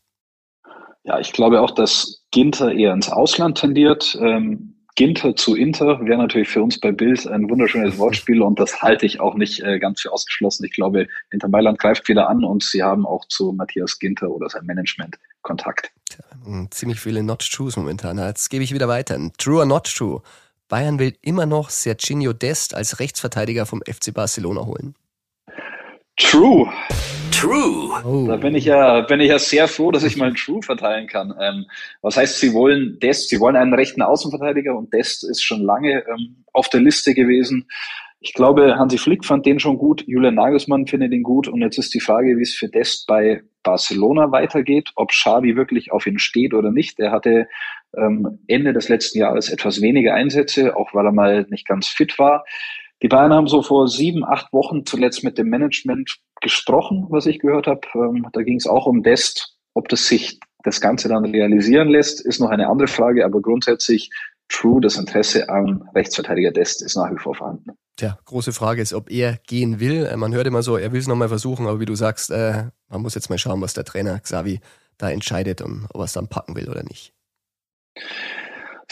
Ja, 1.03 1.19
ich 1.19 1.33
glaube 1.33 1.61
auch, 1.61 1.71
dass 1.71 2.23
Ginter 2.29 2.71
eher 2.71 2.93
ins 2.93 3.09
Ausland 3.09 3.57
tendiert. 3.57 4.15
Ähm, 4.21 4.80
Ginter 4.95 5.35
zu 5.35 5.55
Inter 5.55 5.99
wäre 6.05 6.17
natürlich 6.17 6.49
für 6.49 6.61
uns 6.61 6.79
bei 6.79 6.91
Bild 6.91 7.25
ein 7.27 7.49
wunderschönes 7.49 7.97
Wortspiel 7.97 8.41
und 8.41 8.59
das 8.59 8.81
halte 8.81 9.05
ich 9.05 9.19
auch 9.19 9.35
nicht 9.35 9.61
äh, 9.61 9.79
ganz 9.79 10.01
für 10.01 10.11
ausgeschlossen. 10.11 10.65
Ich 10.65 10.73
glaube, 10.73 11.07
Inter 11.29 11.47
Mailand 11.47 11.79
greift 11.79 12.07
wieder 12.07 12.29
an 12.29 12.43
und 12.43 12.63
sie 12.63 12.83
haben 12.83 13.05
auch 13.05 13.25
zu 13.27 13.53
Matthias 13.53 13.99
Ginter 13.99 14.29
oder 14.29 14.49
sein 14.49 14.65
Management 14.65 15.17
Kontakt. 15.41 15.91
Tja, 16.09 16.23
ziemlich 16.71 16.99
viele 16.99 17.23
Not 17.23 17.49
Trues 17.49 17.77
momentan. 17.77 18.17
Jetzt 18.17 18.49
gebe 18.49 18.63
ich 18.63 18.73
wieder 18.73 18.87
weiter. 18.87 19.17
True 19.37 19.59
or 19.59 19.65
not 19.65 19.85
true? 19.85 20.21
Bayern 20.67 20.99
will 20.99 21.15
immer 21.21 21.45
noch 21.45 21.69
Serginho 21.69 22.31
Dest 22.31 22.73
als 22.73 22.99
Rechtsverteidiger 22.99 23.65
vom 23.65 23.81
FC 23.85 24.13
Barcelona 24.13 24.65
holen. 24.65 24.95
True. 26.21 26.71
True. 27.31 27.89
Oh. 28.05 28.27
Da 28.27 28.37
bin 28.37 28.53
ich 28.55 28.65
ja, 28.65 29.01
bin 29.01 29.19
ich 29.19 29.29
ja 29.29 29.39
sehr 29.39 29.67
froh, 29.67 29.91
dass 29.91 30.03
ich 30.03 30.15
mal 30.15 30.27
ein 30.27 30.35
True 30.35 30.61
verteilen 30.61 31.07
kann. 31.07 31.33
Ähm, 31.41 31.65
was 32.01 32.17
heißt, 32.17 32.39
Sie 32.39 32.53
wollen 32.53 32.99
Dest, 32.99 33.29
Sie 33.29 33.39
wollen 33.39 33.55
einen 33.55 33.73
rechten 33.73 34.01
Außenverteidiger 34.01 34.77
und 34.77 34.93
Dest 34.93 35.23
ist 35.23 35.43
schon 35.43 35.61
lange 35.61 36.03
ähm, 36.07 36.43
auf 36.53 36.69
der 36.69 36.81
Liste 36.81 37.13
gewesen. 37.13 37.67
Ich 38.19 38.33
glaube, 38.33 38.77
Hansi 38.77 38.99
Flick 38.99 39.25
fand 39.25 39.47
den 39.47 39.59
schon 39.59 39.79
gut, 39.79 40.03
Julian 40.05 40.35
Nagelsmann 40.35 40.85
findet 40.85 41.11
ihn 41.11 41.23
gut 41.23 41.47
und 41.47 41.61
jetzt 41.61 41.79
ist 41.79 41.93
die 41.95 41.99
Frage, 41.99 42.37
wie 42.37 42.43
es 42.43 42.53
für 42.53 42.69
Dest 42.69 43.07
bei 43.07 43.41
Barcelona 43.63 44.31
weitergeht, 44.31 44.91
ob 44.95 45.09
Xavi 45.09 45.55
wirklich 45.55 45.91
auf 45.91 46.05
ihn 46.05 46.19
steht 46.19 46.53
oder 46.53 46.71
nicht. 46.71 46.99
Er 46.99 47.11
hatte 47.11 47.47
ähm, 47.97 48.39
Ende 48.47 48.73
des 48.73 48.89
letzten 48.89 49.17
Jahres 49.17 49.49
etwas 49.49 49.81
weniger 49.81 50.13
Einsätze, 50.13 50.75
auch 50.75 50.93
weil 50.93 51.05
er 51.05 51.11
mal 51.11 51.47
nicht 51.49 51.67
ganz 51.67 51.87
fit 51.87 52.19
war. 52.19 52.45
Die 53.01 53.07
Bayern 53.07 53.33
haben 53.33 53.47
so 53.47 53.61
vor 53.61 53.87
sieben, 53.87 54.23
acht 54.23 54.53
Wochen 54.53 54.85
zuletzt 54.85 55.23
mit 55.23 55.37
dem 55.37 55.49
Management 55.49 56.17
gesprochen, 56.41 57.07
was 57.09 57.25
ich 57.25 57.39
gehört 57.39 57.67
habe. 57.67 57.81
Ähm, 57.95 58.27
da 58.31 58.43
ging 58.43 58.57
es 58.57 58.67
auch 58.67 58.85
um 58.85 59.01
Dest. 59.01 59.57
Ob 59.73 59.89
das 59.89 60.07
sich 60.07 60.39
das 60.63 60.81
Ganze 60.81 61.07
dann 61.07 61.25
realisieren 61.25 61.87
lässt, 61.87 62.23
ist 62.23 62.39
noch 62.39 62.49
eine 62.49 62.67
andere 62.67 62.87
Frage, 62.87 63.25
aber 63.25 63.41
grundsätzlich 63.41 64.11
true, 64.49 64.81
das 64.81 64.97
Interesse 64.97 65.49
am 65.49 65.89
Rechtsverteidiger 65.95 66.51
Dest 66.51 66.83
ist 66.83 66.95
nach 66.95 67.11
wie 67.11 67.17
vor 67.17 67.33
vorhanden. 67.33 67.71
Tja, 67.97 68.17
große 68.25 68.53
Frage 68.53 68.81
ist, 68.81 68.93
ob 68.93 69.09
er 69.09 69.39
gehen 69.47 69.79
will. 69.79 70.05
Äh, 70.05 70.17
man 70.17 70.33
hört 70.33 70.47
immer 70.47 70.61
so, 70.61 70.77
er 70.77 70.91
will 70.91 70.99
es 70.99 71.07
nochmal 71.07 71.29
versuchen, 71.29 71.67
aber 71.67 71.79
wie 71.79 71.85
du 71.85 71.95
sagst, 71.95 72.29
äh, 72.29 72.65
man 72.89 73.01
muss 73.01 73.15
jetzt 73.15 73.29
mal 73.29 73.37
schauen, 73.37 73.61
was 73.61 73.73
der 73.73 73.85
Trainer 73.85 74.19
Xavi 74.19 74.59
da 74.97 75.09
entscheidet 75.09 75.61
und 75.61 75.87
ob 75.93 76.01
er 76.01 76.05
es 76.05 76.13
dann 76.13 76.27
packen 76.27 76.55
will 76.55 76.69
oder 76.69 76.83
nicht. 76.83 77.13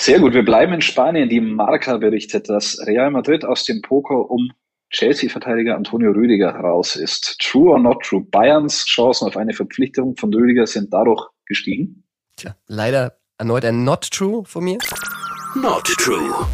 Sehr 0.02 0.18
gut, 0.22 0.34
wir 0.34 0.46
bleiben 0.46 0.72
in 0.72 0.80
Spanien. 0.80 1.28
Die 1.28 1.42
Marca 1.42 1.98
berichtet, 1.98 2.48
dass 2.48 2.80
Real 2.88 3.12
Madrid 3.12 3.44
aus 3.44 3.66
dem 3.66 3.82
Poker 3.82 4.32
um 4.32 4.50
Chelsea-Verteidiger 4.92 5.76
Antonio 5.76 6.12
Rüdiger 6.12 6.52
raus 6.52 6.96
ist. 6.96 7.38
True 7.42 7.72
or 7.72 7.80
not 7.80 8.02
true? 8.02 8.22
Bayerns 8.32 8.86
Chancen 8.86 9.28
auf 9.28 9.36
eine 9.36 9.54
Verpflichtung 9.54 10.16
von 10.16 10.34
Rüdiger 10.34 10.68
sind 10.68 10.94
dadurch 10.94 11.28
gestiegen? 11.46 12.06
Tja, 12.38 12.56
leider 12.68 13.18
erneut 13.38 13.66
ein 13.66 13.84
Not 13.84 14.10
true 14.10 14.46
von 14.46 14.64
mir. 14.64 14.78
Not 15.54 15.84
true. 15.84 16.48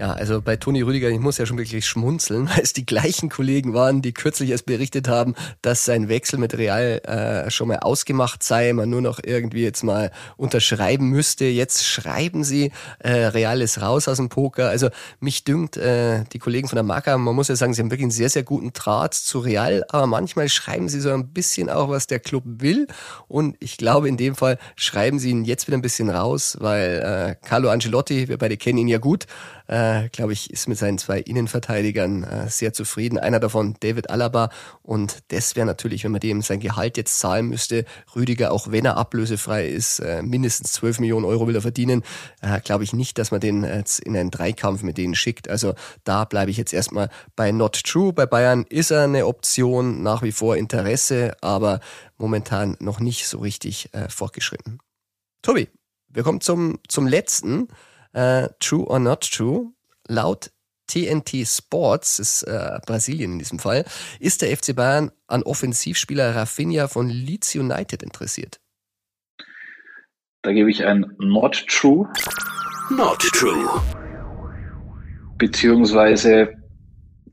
Ja, 0.00 0.12
also 0.12 0.42
bei 0.42 0.56
Toni 0.56 0.82
Rüdiger, 0.82 1.08
ich 1.08 1.20
muss 1.20 1.38
ja 1.38 1.46
schon 1.46 1.56
wirklich 1.56 1.86
schmunzeln, 1.86 2.48
weil 2.54 2.62
es 2.62 2.72
die 2.72 2.84
gleichen 2.84 3.28
Kollegen 3.28 3.74
waren, 3.74 4.02
die 4.02 4.12
kürzlich 4.12 4.50
erst 4.50 4.66
berichtet 4.66 5.06
haben, 5.06 5.34
dass 5.62 5.84
sein 5.84 6.08
Wechsel 6.08 6.40
mit 6.40 6.58
Real 6.58 7.00
äh, 7.04 7.50
schon 7.50 7.68
mal 7.68 7.78
ausgemacht 7.78 8.42
sei, 8.42 8.72
man 8.72 8.90
nur 8.90 9.00
noch 9.00 9.20
irgendwie 9.22 9.62
jetzt 9.62 9.84
mal 9.84 10.10
unterschreiben 10.36 11.10
müsste. 11.10 11.44
Jetzt 11.44 11.86
schreiben 11.86 12.42
sie, 12.42 12.72
äh, 12.98 13.12
Real 13.12 13.60
ist 13.60 13.80
raus 13.80 14.08
aus 14.08 14.16
dem 14.16 14.30
Poker. 14.30 14.68
Also 14.68 14.88
mich 15.20 15.44
dünkt, 15.44 15.76
äh, 15.76 16.24
die 16.32 16.40
Kollegen 16.40 16.66
von 16.66 16.76
der 16.76 16.82
Marca, 16.82 17.16
man 17.16 17.36
muss 17.36 17.46
ja 17.46 17.54
sagen, 17.54 17.72
sie 17.72 17.80
haben 17.80 17.90
wirklich 17.90 18.04
einen 18.04 18.10
sehr, 18.10 18.30
sehr 18.30 18.42
guten 18.42 18.72
Draht 18.72 19.14
zu 19.14 19.38
Real, 19.38 19.84
aber 19.90 20.08
manchmal 20.08 20.48
schreiben 20.48 20.88
sie 20.88 21.00
so 21.00 21.12
ein 21.12 21.28
bisschen 21.28 21.70
auch, 21.70 21.88
was 21.88 22.08
der 22.08 22.18
Club 22.18 22.42
will. 22.44 22.88
Und 23.28 23.56
ich 23.60 23.76
glaube, 23.76 24.08
in 24.08 24.16
dem 24.16 24.34
Fall 24.34 24.58
schreiben 24.74 25.20
sie 25.20 25.30
ihn 25.30 25.44
jetzt 25.44 25.68
wieder 25.68 25.78
ein 25.78 25.82
bisschen 25.82 26.10
raus, 26.10 26.56
weil 26.58 27.36
äh, 27.40 27.46
Carlo 27.46 27.68
Ancelotti, 27.68 28.28
wir 28.28 28.38
beide 28.38 28.56
kennen 28.56 28.78
ihn 28.78 28.88
ja 28.88 28.98
gut, 28.98 29.26
äh, 29.68 29.83
glaube 30.12 30.32
ich, 30.32 30.50
ist 30.50 30.68
mit 30.68 30.78
seinen 30.78 30.98
zwei 30.98 31.20
Innenverteidigern 31.20 32.24
äh, 32.24 32.48
sehr 32.48 32.72
zufrieden. 32.72 33.18
Einer 33.18 33.40
davon 33.40 33.76
David 33.80 34.10
Alaba 34.10 34.50
und 34.82 35.22
das 35.28 35.56
wäre 35.56 35.66
natürlich, 35.66 36.04
wenn 36.04 36.12
man 36.12 36.20
dem 36.20 36.42
sein 36.42 36.60
Gehalt 36.60 36.96
jetzt 36.96 37.18
zahlen 37.18 37.46
müsste, 37.46 37.84
Rüdiger, 38.14 38.52
auch 38.52 38.70
wenn 38.70 38.84
er 38.84 38.96
ablösefrei 38.96 39.68
ist, 39.68 40.00
äh, 40.00 40.22
mindestens 40.22 40.72
12 40.72 41.00
Millionen 41.00 41.24
Euro 41.24 41.46
will 41.46 41.54
er 41.54 41.62
verdienen, 41.62 42.02
äh, 42.40 42.60
glaube 42.60 42.84
ich 42.84 42.92
nicht, 42.92 43.18
dass 43.18 43.30
man 43.30 43.40
den 43.40 43.64
jetzt 43.64 44.00
in 44.00 44.16
einen 44.16 44.30
Dreikampf 44.30 44.82
mit 44.82 44.98
denen 44.98 45.14
schickt. 45.14 45.48
Also 45.48 45.74
da 46.04 46.24
bleibe 46.24 46.50
ich 46.50 46.56
jetzt 46.56 46.72
erstmal 46.72 47.08
bei 47.36 47.52
Not 47.52 47.82
True. 47.84 48.12
Bei 48.12 48.26
Bayern 48.26 48.64
ist 48.68 48.90
er 48.90 49.04
eine 49.04 49.26
Option, 49.26 50.02
nach 50.02 50.22
wie 50.22 50.32
vor 50.32 50.56
Interesse, 50.56 51.36
aber 51.40 51.80
momentan 52.16 52.76
noch 52.80 53.00
nicht 53.00 53.26
so 53.26 53.38
richtig 53.38 53.92
äh, 53.92 54.08
fortgeschritten. 54.08 54.78
Tobi, 55.42 55.68
wir 56.08 56.22
kommen 56.22 56.40
zum, 56.40 56.78
zum 56.88 57.06
letzten. 57.06 57.68
Äh, 58.12 58.48
true 58.60 58.86
or 58.86 58.98
not 58.98 59.28
true? 59.30 59.73
Laut 60.08 60.50
TNT 60.86 61.46
Sports, 61.46 62.18
ist 62.18 62.42
äh, 62.42 62.78
Brasilien 62.86 63.32
in 63.32 63.38
diesem 63.38 63.58
Fall, 63.58 63.84
ist 64.20 64.42
der 64.42 64.56
FC 64.56 64.76
Bayern 64.76 65.10
an 65.26 65.42
Offensivspieler 65.42 66.36
Rafinha 66.36 66.88
von 66.88 67.08
Leeds 67.08 67.54
United 67.54 68.02
interessiert. 68.02 68.60
Da 70.42 70.52
gebe 70.52 70.70
ich 70.70 70.84
ein 70.84 71.06
Not 71.18 71.66
True. 71.68 72.06
Not 72.90 73.18
true. 73.32 73.66
Beziehungsweise, 75.38 76.52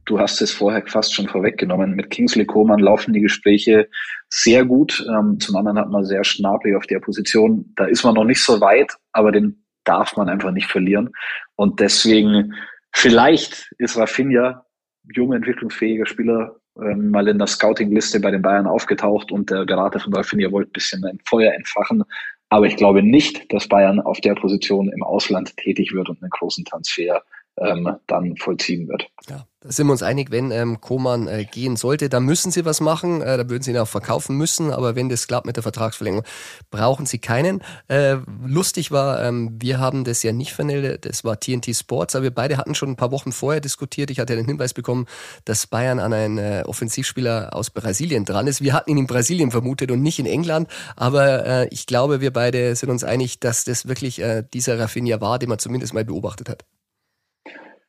du 0.05 0.17
hast 0.17 0.41
es 0.41 0.53
vorher 0.53 0.85
fast 0.87 1.13
schon 1.13 1.27
vorweggenommen, 1.27 1.93
mit 1.93 2.09
Kingsley 2.09 2.45
Coman 2.45 2.79
laufen 2.79 3.13
die 3.13 3.19
Gespräche 3.19 3.89
sehr 4.29 4.63
gut. 4.63 5.05
Ähm, 5.09 5.41
zum 5.41 5.57
anderen 5.57 5.77
hat 5.77 5.89
man 5.89 6.05
sehr 6.05 6.23
Schnabli 6.23 6.73
auf 6.73 6.87
der 6.87 7.01
Position. 7.01 7.73
Da 7.75 7.85
ist 7.85 8.05
man 8.05 8.15
noch 8.15 8.23
nicht 8.23 8.41
so 8.41 8.61
weit, 8.61 8.93
aber 9.11 9.33
den 9.33 9.60
darf 9.83 10.15
man 10.17 10.29
einfach 10.29 10.51
nicht 10.51 10.67
verlieren. 10.67 11.09
Und 11.55 11.79
deswegen, 11.79 12.53
vielleicht 12.91 13.71
ist 13.77 13.97
Rafinha, 13.97 14.65
junger, 15.13 15.37
entwicklungsfähiger 15.37 16.05
Spieler, 16.05 16.55
ähm, 16.79 17.11
mal 17.11 17.27
in 17.27 17.37
der 17.37 17.47
Scouting-Liste 17.47 18.19
bei 18.19 18.31
den 18.31 18.41
Bayern 18.41 18.67
aufgetaucht 18.67 19.31
und 19.31 19.49
der 19.49 19.65
Berater 19.65 19.99
von 19.99 20.13
Rafinha 20.13 20.51
wollte 20.51 20.69
ein 20.69 20.73
bisschen 20.73 21.03
ein 21.05 21.19
Feuer 21.25 21.53
entfachen. 21.53 22.03
Aber 22.49 22.65
ich 22.65 22.75
glaube 22.75 23.01
nicht, 23.01 23.51
dass 23.53 23.67
Bayern 23.67 23.99
auf 23.99 24.19
der 24.21 24.35
Position 24.35 24.89
im 24.89 25.03
Ausland 25.03 25.55
tätig 25.57 25.93
wird 25.93 26.09
und 26.09 26.21
einen 26.21 26.29
großen 26.29 26.65
Transfer 26.65 27.23
ähm, 27.57 27.89
dann 28.07 28.35
vollziehen 28.37 28.87
wird. 28.87 29.07
Ja, 29.29 29.45
da 29.59 29.71
sind 29.71 29.87
wir 29.87 29.91
uns 29.91 30.03
einig, 30.03 30.31
wenn 30.31 30.51
ähm, 30.51 30.81
Koman 30.81 31.27
äh, 31.27 31.45
gehen 31.45 31.75
sollte, 31.75 32.09
dann 32.09 32.23
müssen 32.23 32.51
sie 32.51 32.65
was 32.65 32.81
machen, 32.81 33.21
äh, 33.21 33.37
da 33.37 33.49
würden 33.49 33.61
sie 33.61 33.71
ihn 33.71 33.77
auch 33.77 33.87
verkaufen 33.87 34.37
müssen, 34.37 34.71
aber 34.71 34.95
wenn 34.95 35.09
das 35.09 35.27
klappt 35.27 35.45
mit 35.45 35.57
der 35.57 35.63
Vertragsverlängerung, 35.63 36.25
brauchen 36.71 37.05
sie 37.05 37.19
keinen. 37.19 37.61
Äh, 37.87 38.17
lustig 38.45 38.91
war, 38.91 39.23
ähm, 39.23 39.57
wir 39.59 39.79
haben 39.79 40.03
das 40.03 40.23
ja 40.23 40.31
nicht 40.31 40.53
vermeldet, 40.53 41.05
das 41.05 41.23
war 41.23 41.39
TNT 41.39 41.75
Sports, 41.75 42.15
aber 42.15 42.23
wir 42.23 42.33
beide 42.33 42.57
hatten 42.57 42.73
schon 42.73 42.89
ein 42.89 42.95
paar 42.95 43.11
Wochen 43.11 43.31
vorher 43.31 43.61
diskutiert, 43.61 44.09
ich 44.09 44.19
hatte 44.19 44.35
den 44.35 44.45
Hinweis 44.45 44.73
bekommen, 44.73 45.05
dass 45.45 45.67
Bayern 45.67 45.99
an 45.99 46.13
einen 46.13 46.37
äh, 46.37 46.63
Offensivspieler 46.65 47.53
aus 47.53 47.69
Brasilien 47.69 48.25
dran 48.25 48.47
ist. 48.47 48.61
Wir 48.61 48.73
hatten 48.73 48.91
ihn 48.91 48.97
in 48.97 49.07
Brasilien 49.07 49.51
vermutet 49.51 49.91
und 49.91 50.01
nicht 50.01 50.19
in 50.19 50.25
England, 50.25 50.69
aber 50.95 51.45
äh, 51.45 51.67
ich 51.69 51.85
glaube, 51.85 52.21
wir 52.21 52.31
beide 52.31 52.75
sind 52.75 52.89
uns 52.89 53.03
einig, 53.03 53.39
dass 53.39 53.65
das 53.65 53.87
wirklich 53.87 54.19
äh, 54.21 54.43
dieser 54.53 54.79
Rafinha 54.79 55.21
war, 55.21 55.37
den 55.37 55.49
man 55.49 55.59
zumindest 55.59 55.93
mal 55.93 56.05
beobachtet 56.05 56.49
hat. 56.49 56.65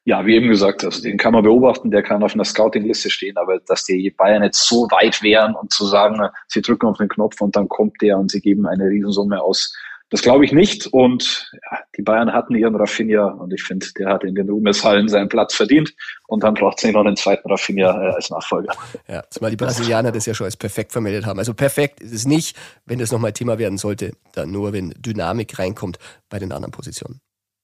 Ja, 0.05 0.27
wie 0.27 0.35
eben 0.35 0.49
gesagt, 0.49 0.85
also 0.85 1.01
den 1.01 1.17
kann 1.17 1.33
man 1.33 1.45
beobachten, 1.45 1.93
der 1.93 2.03
kann 2.03 2.25
auf 2.25 2.35
einer 2.35 2.45
Scouting-Liste 2.45 3.09
stehen, 3.09 3.37
aber 3.37 3.61
dass 3.61 3.85
die 3.85 4.11
Bayern 4.11 4.43
jetzt 4.43 4.67
so 4.67 4.89
weit 4.91 5.23
wären 5.23 5.55
und 5.55 5.73
zu 5.73 5.87
sagen, 5.87 6.29
sie 6.49 6.61
drücken 6.61 6.87
auf 6.87 6.99
den 6.99 7.09
Knopf 7.09 7.41
und 7.41 7.55
dann 7.55 7.69
kommt 7.69 8.03
der 8.03 8.19
und 8.19 8.31
sie 8.31 8.41
geben 8.41 8.67
eine 8.67 8.87
Riesensumme 8.87 9.41
aus, 9.41 9.73
das 10.13 10.21
glaube 10.21 10.45
ich 10.45 10.53
nicht. 10.53 10.89
Und 10.89 11.51
ja, 11.55 11.79
die 11.97 12.03
Bayern 12.03 12.35
hatten 12.35 12.55
ihren 12.55 12.77
Rafinha 12.77 13.29
und 13.29 13.51
ich 13.55 13.63
finde, 13.63 13.87
der 13.99 14.11
hat 14.11 14.25
in 14.25 14.35
den 14.35 14.49
Ruhmeshallen 14.49 15.09
seinen 15.09 15.31
Platz 15.31 15.55
verdient. 15.55 15.95
Und 16.27 16.45
dann 16.45 16.53
braucht 16.53 16.79
es 16.79 16.85
nicht 16.85 16.93
noch 16.93 17.01
einen 17.01 17.17
zweiten 17.17 17.51
Rafinha 17.51 17.91
äh, 17.91 18.13
als 18.13 18.29
Nachfolger. 18.29 18.75
Ja, 19.09 19.25
zumal 19.31 19.51
die 19.51 19.57
Brasilianer 19.57 20.13
das 20.13 20.27
ja 20.27 20.35
schon 20.35 20.45
als 20.45 20.57
perfekt 20.57 20.93
vermeldet 20.93 21.25
haben. 21.25 21.39
Also 21.39 21.55
perfekt 21.55 22.01
ist 22.01 22.13
es 22.13 22.27
nicht, 22.27 22.59
wenn 22.85 22.99
das 22.99 23.11
nochmal 23.11 23.33
Thema 23.33 23.59
werden 23.59 23.79
sollte, 23.79 24.13
dann 24.35 24.51
nur, 24.51 24.75
wenn 24.75 24.91
Dynamik 24.99 25.59
reinkommt 25.59 25.99
bei 26.29 26.39
den 26.39 26.53
anderen 26.53 26.73
Positionen. 26.73 27.21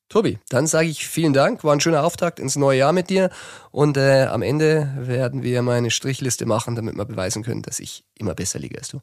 Tobi, 0.09 0.39
dann 0.49 0.67
sage 0.67 0.89
ich 0.89 1.07
vielen 1.07 1.33
Dank. 1.33 1.65
War 1.65 1.75
ein 1.75 1.81
schöner 1.81 2.05
Auftakt 2.05 2.41
ins 2.41 2.57
neue 2.57 2.79
Jahr 2.79 2.93
mit 2.93 3.11
dir. 3.11 3.31
Und 3.71 3.97
äh, 3.97 4.25
am 4.25 4.43
Ende 4.43 4.91
werden 4.97 5.43
wir 5.43 5.61
mal 5.63 5.77
eine 5.77 5.91
Strichliste 5.91 6.47
machen, 6.47 6.75
damit 6.77 6.97
wir 6.97 7.05
beweisen 7.05 7.43
können, 7.43 7.63
dass 7.63 7.79
ich 7.79 8.05
immer 8.19 8.35
besser 8.35 8.59
liege 8.59 8.79
als 8.79 8.89
du. 8.89 9.01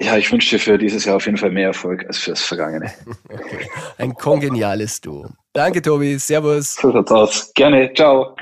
Ja, 0.00 0.16
ich 0.18 0.30
wünsche 0.30 0.50
dir 0.50 0.60
für 0.60 0.78
dieses 0.78 1.06
Jahr 1.06 1.16
auf 1.16 1.24
jeden 1.24 1.38
Fall 1.38 1.50
mehr 1.50 1.68
Erfolg 1.68 2.04
als 2.06 2.18
fürs 2.18 2.42
Vergangene. 2.42 2.92
okay. 3.30 3.66
Ein 3.96 4.14
kongeniales 4.14 5.00
Duo. 5.00 5.30
Danke, 5.54 5.80
Tobi. 5.80 6.18
Servus. 6.18 6.74
So 6.74 6.92
schaut's 6.92 7.12
aus. 7.12 7.52
Gerne. 7.54 7.92
Ciao. 7.94 8.36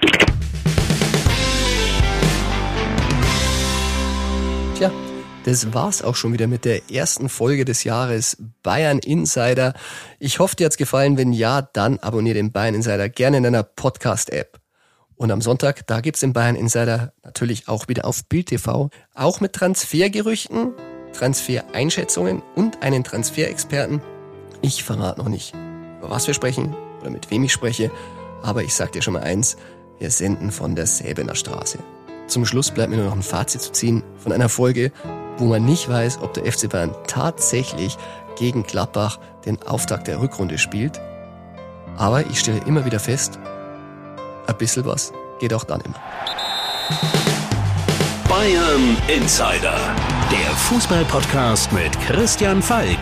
Das 5.44 5.74
war's 5.74 6.02
auch 6.02 6.16
schon 6.16 6.32
wieder 6.32 6.46
mit 6.46 6.64
der 6.64 6.90
ersten 6.90 7.28
Folge 7.28 7.64
des 7.64 7.84
Jahres 7.84 8.38
Bayern 8.62 8.98
Insider. 8.98 9.74
Ich 10.18 10.38
hoffe, 10.38 10.56
dir 10.56 10.64
hat's 10.64 10.78
gefallen. 10.78 11.18
Wenn 11.18 11.32
ja, 11.32 11.62
dann 11.62 11.98
abonniere 11.98 12.34
den 12.34 12.50
Bayern 12.50 12.74
Insider 12.74 13.08
gerne 13.10 13.36
in 13.36 13.42
deiner 13.42 13.62
Podcast-App. 13.62 14.58
Und 15.16 15.30
am 15.30 15.42
Sonntag, 15.42 15.86
da 15.86 16.00
gibt's 16.00 16.20
den 16.20 16.32
Bayern 16.32 16.56
Insider 16.56 17.12
natürlich 17.22 17.68
auch 17.68 17.88
wieder 17.88 18.06
auf 18.06 18.24
Bild 18.24 18.46
TV. 18.48 18.88
Auch 19.14 19.40
mit 19.40 19.52
Transfergerüchten, 19.52 20.72
Transfereinschätzungen 21.12 22.42
und 22.56 22.82
einen 22.82 23.04
Transferexperten. 23.04 24.00
Ich 24.62 24.82
verrate 24.82 25.20
noch 25.20 25.28
nicht, 25.28 25.54
über 25.98 26.10
was 26.10 26.26
wir 26.26 26.34
sprechen 26.34 26.74
oder 27.00 27.10
mit 27.10 27.30
wem 27.30 27.44
ich 27.44 27.52
spreche, 27.52 27.90
aber 28.42 28.62
ich 28.62 28.74
sag 28.74 28.92
dir 28.92 29.02
schon 29.02 29.12
mal 29.14 29.22
eins, 29.22 29.56
wir 29.98 30.10
senden 30.10 30.50
von 30.50 30.74
der 30.74 30.86
Säbener 30.86 31.34
Straße. 31.34 31.78
Zum 32.26 32.46
Schluss 32.46 32.70
bleibt 32.70 32.90
mir 32.90 32.96
nur 32.96 33.06
noch 33.06 33.16
ein 33.16 33.22
Fazit 33.22 33.60
zu 33.60 33.72
ziehen 33.72 34.02
von 34.18 34.32
einer 34.32 34.48
Folge, 34.48 34.92
wo 35.38 35.44
man 35.44 35.64
nicht 35.64 35.88
weiß, 35.88 36.20
ob 36.22 36.32
der 36.34 36.50
FC 36.50 36.68
Bayern 36.68 36.94
tatsächlich 37.06 37.98
gegen 38.36 38.62
Gladbach 38.62 39.18
den 39.44 39.62
Auftakt 39.62 40.06
der 40.06 40.20
Rückrunde 40.20 40.58
spielt. 40.58 41.00
Aber 41.96 42.26
ich 42.26 42.40
stelle 42.40 42.60
immer 42.66 42.84
wieder 42.84 42.98
fest, 42.98 43.38
ein 44.46 44.56
bisschen 44.58 44.84
was 44.84 45.12
geht 45.38 45.54
auch 45.54 45.64
dann 45.64 45.80
immer. 45.82 46.00
Bayern 48.28 48.96
Insider, 49.08 49.78
der 50.30 50.50
Fußballpodcast 50.56 51.72
mit 51.72 51.98
Christian 52.00 52.62
Falk. 52.62 52.98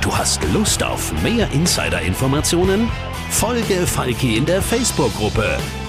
Du 0.00 0.16
hast 0.16 0.40
Lust 0.52 0.82
auf 0.82 1.12
mehr 1.22 1.50
Insider-Informationen? 1.50 2.88
Folge 3.30 3.86
Falki 3.86 4.36
in 4.36 4.46
der 4.46 4.62
Facebook-Gruppe 4.62 5.58